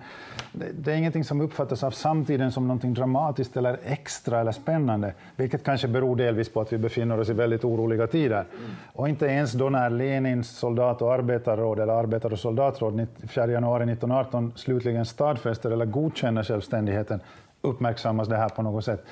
det, 0.53 0.67
det 0.73 0.93
är 0.93 0.97
ingenting 0.97 1.25
som 1.25 1.41
uppfattas 1.41 1.83
av 1.83 1.91
samtiden 1.91 2.53
som 2.53 2.67
någonting 2.67 2.95
dramatiskt 2.95 3.57
eller 3.57 3.79
extra 3.85 4.41
eller 4.41 4.53
spännande, 4.53 5.13
vilket 5.37 5.65
kanske 5.65 5.89
beror 5.89 6.17
delvis 6.17 6.49
på 6.49 6.61
att 6.61 6.73
vi 6.73 6.79
befinner 6.79 7.21
oss 7.21 7.29
i 7.29 7.33
väldigt 7.33 7.65
oroliga 7.65 8.07
tider. 8.07 8.45
Mm. 8.59 8.71
Och 8.93 9.09
inte 9.09 9.27
ens 9.27 9.53
då 9.53 9.71
när 9.71 9.91
Lenins 9.91 10.59
soldat 10.59 11.03
och 11.03 11.15
arbetarråd, 11.15 11.81
eller 11.81 11.93
arbetar 11.93 12.33
och 12.33 12.39
soldatråd, 12.39 13.07
4 13.29 13.47
januari 13.47 13.83
1918 13.83 14.53
slutligen 14.57 15.07
stadfäster 15.07 15.71
eller 15.71 15.87
godkänner 15.87 16.43
självständigheten 16.43 17.21
uppmärksammas 17.63 18.29
det 18.29 18.37
här 18.37 18.49
på 18.49 18.63
något 18.63 18.85
sätt. 18.85 19.05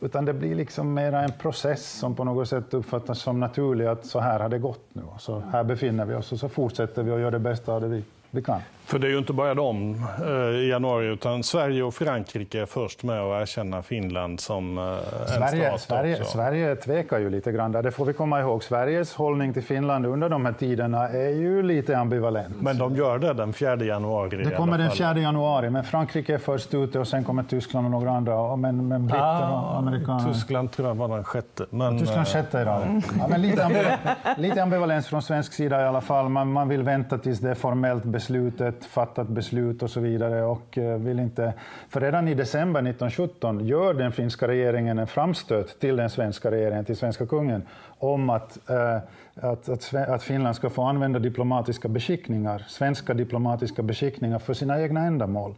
Utan 0.00 0.24
det 0.24 0.32
blir 0.32 0.54
liksom 0.54 0.94
mera 0.94 1.22
en 1.22 1.32
process 1.32 1.92
som 1.92 2.14
på 2.14 2.24
något 2.24 2.48
sätt 2.48 2.74
uppfattas 2.74 3.18
som 3.18 3.40
naturlig, 3.40 3.86
att 3.86 4.06
så 4.06 4.20
här 4.20 4.40
har 4.40 4.48
det 4.48 4.58
gått 4.58 4.84
nu. 4.92 5.02
Så 5.18 5.42
här 5.52 5.64
befinner 5.64 6.04
vi 6.04 6.14
oss 6.14 6.32
och 6.32 6.38
så 6.38 6.48
fortsätter 6.48 7.02
vi 7.02 7.10
och 7.10 7.20
gör 7.20 7.30
det 7.30 7.38
bästa 7.38 7.72
av 7.72 7.80
det 7.80 7.88
vi 7.88 8.04
vi 8.34 8.42
kan. 8.42 8.60
För 8.92 8.98
det 8.98 9.06
är 9.06 9.10
ju 9.10 9.18
inte 9.18 9.32
bara 9.32 9.54
de 9.54 10.06
eh, 10.26 10.32
i 10.32 10.68
januari, 10.68 11.06
utan 11.06 11.42
Sverige 11.42 11.82
och 11.82 11.94
Frankrike 11.94 12.60
är 12.60 12.66
först 12.66 13.02
med 13.02 13.20
att 13.20 13.42
erkänna 13.42 13.82
Finland 13.82 14.40
som 14.40 14.78
eh, 14.78 14.84
en 14.84 14.98
Sverige, 15.26 15.68
stat 15.68 15.80
Sverige, 15.80 16.20
också. 16.20 16.32
Sverige 16.32 16.76
tvekar 16.76 17.18
ju 17.18 17.30
lite 17.30 17.52
grann 17.52 17.72
där, 17.72 17.82
det 17.82 17.90
får 17.90 18.04
vi 18.04 18.12
komma 18.12 18.40
ihåg. 18.40 18.64
Sveriges 18.64 19.14
hållning 19.14 19.52
till 19.52 19.62
Finland 19.62 20.06
under 20.06 20.28
de 20.28 20.46
här 20.46 20.52
tiderna 20.52 21.08
är 21.08 21.28
ju 21.28 21.62
lite 21.62 21.98
ambivalent. 21.98 22.60
Men 22.60 22.78
de 22.78 22.96
gör 22.96 23.18
det 23.18 23.32
den 23.32 23.52
4 23.52 23.76
januari? 23.76 24.44
Det 24.44 24.50
kommer 24.50 24.78
den 24.78 24.90
4 24.90 25.18
januari, 25.18 25.70
men 25.70 25.84
Frankrike 25.84 26.34
är 26.34 26.38
först 26.38 26.74
ute 26.74 26.98
och 26.98 27.08
sen 27.08 27.24
kommer 27.24 27.42
Tyskland 27.42 27.86
och 27.86 27.90
några 27.90 28.10
andra, 28.10 28.56
men, 28.56 28.88
men 28.88 29.06
britter 29.06 29.22
ah, 29.22 29.70
och 29.70 29.78
amerikaner. 29.78 30.32
Tyskland 30.32 30.72
tror 30.72 30.88
jag 30.88 30.94
var 30.94 31.08
den 31.08 31.24
sjätte. 31.24 31.66
Men, 31.70 31.98
Tyskland 31.98 32.26
eh, 32.26 32.32
sjätte 32.32 32.60
idag. 32.60 32.82
Mm. 32.82 33.02
Ja, 33.18 33.28
men 33.28 33.42
lite, 33.42 33.64
ambivalens, 33.64 34.00
lite 34.36 34.62
ambivalens 34.62 35.06
från 35.06 35.22
svensk 35.22 35.52
sida 35.52 35.82
i 35.82 35.84
alla 35.84 36.00
fall. 36.00 36.28
Man, 36.28 36.52
man 36.52 36.68
vill 36.68 36.82
vänta 36.82 37.18
tills 37.18 37.40
det 37.40 37.50
är 37.50 37.54
formellt 37.54 38.04
beslutet 38.04 38.81
fattat 38.84 39.28
beslut 39.28 39.82
och 39.82 39.90
så 39.90 40.00
vidare. 40.00 40.42
Och 40.42 40.78
eh, 40.78 40.98
vill 40.98 41.18
inte, 41.18 41.52
för 41.88 42.00
redan 42.00 42.28
i 42.28 42.34
december 42.34 42.80
1917 42.80 43.66
gör 43.66 43.94
den 43.94 44.12
finska 44.12 44.48
regeringen 44.48 44.98
en 44.98 45.06
framstöt 45.06 45.80
till 45.80 45.96
den 45.96 46.10
svenska 46.10 46.50
regeringen, 46.50 46.84
till 46.84 46.96
svenska 46.96 47.26
kungen, 47.26 47.62
om 47.98 48.30
att, 48.30 48.70
eh, 48.70 48.96
att, 49.34 49.68
att, 49.68 49.94
att 49.94 50.22
Finland 50.22 50.56
ska 50.56 50.70
få 50.70 50.82
använda 50.82 51.18
diplomatiska 51.18 51.88
beskickningar, 51.88 52.64
svenska 52.68 53.14
diplomatiska 53.14 53.82
beskickningar 53.82 54.38
för 54.38 54.54
sina 54.54 54.82
egna 54.82 55.00
ändamål 55.00 55.54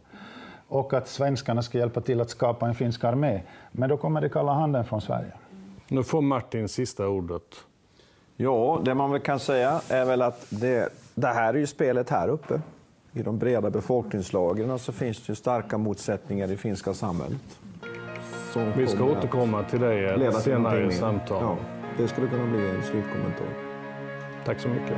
och 0.67 0.93
att 0.93 1.07
svenskarna 1.07 1.61
ska 1.61 1.77
hjälpa 1.77 2.01
till 2.01 2.21
att 2.21 2.29
skapa 2.29 2.67
en 2.67 2.75
finsk 2.75 3.03
armé. 3.03 3.41
Men 3.71 3.89
då 3.89 3.97
kommer 3.97 4.21
det 4.21 4.29
kalla 4.29 4.53
handen 4.53 4.85
från 4.85 5.01
Sverige. 5.01 5.31
Nu 5.87 6.03
får 6.03 6.21
Martin 6.21 6.69
sista 6.69 7.07
ordet. 7.07 7.65
Ja, 8.37 8.81
det 8.85 8.93
man 8.93 9.11
väl 9.11 9.21
kan 9.21 9.39
säga 9.39 9.81
är 9.89 10.05
väl 10.05 10.21
att 10.21 10.45
det, 10.49 10.89
det 11.15 11.27
här 11.27 11.53
är 11.53 11.57
ju 11.57 11.67
spelet 11.67 12.09
här 12.09 12.27
uppe 12.27 12.61
i 13.15 13.21
de 13.23 13.37
breda 13.37 13.69
befolkningslagren 13.69 14.79
så 14.79 14.91
finns 14.91 15.25
det 15.25 15.35
starka 15.35 15.77
motsättningar 15.77 16.51
i 16.51 16.57
finska 16.57 16.93
samhället. 16.93 17.59
Vi 18.77 18.87
ska 18.87 19.03
återkomma 19.03 19.63
till 19.63 19.79
det 19.79 20.21
i 20.21 20.25
ett 20.25 20.41
senare 20.41 20.91
samtal. 20.91 21.43
Ja, 21.43 21.57
det 21.97 22.07
skulle 22.07 22.27
kunna 22.27 22.45
bli 22.45 22.69
en 22.69 22.83
slutkommentar. 22.83 23.47
Tack 24.45 24.59
så 24.59 24.67
mycket. 24.69 24.97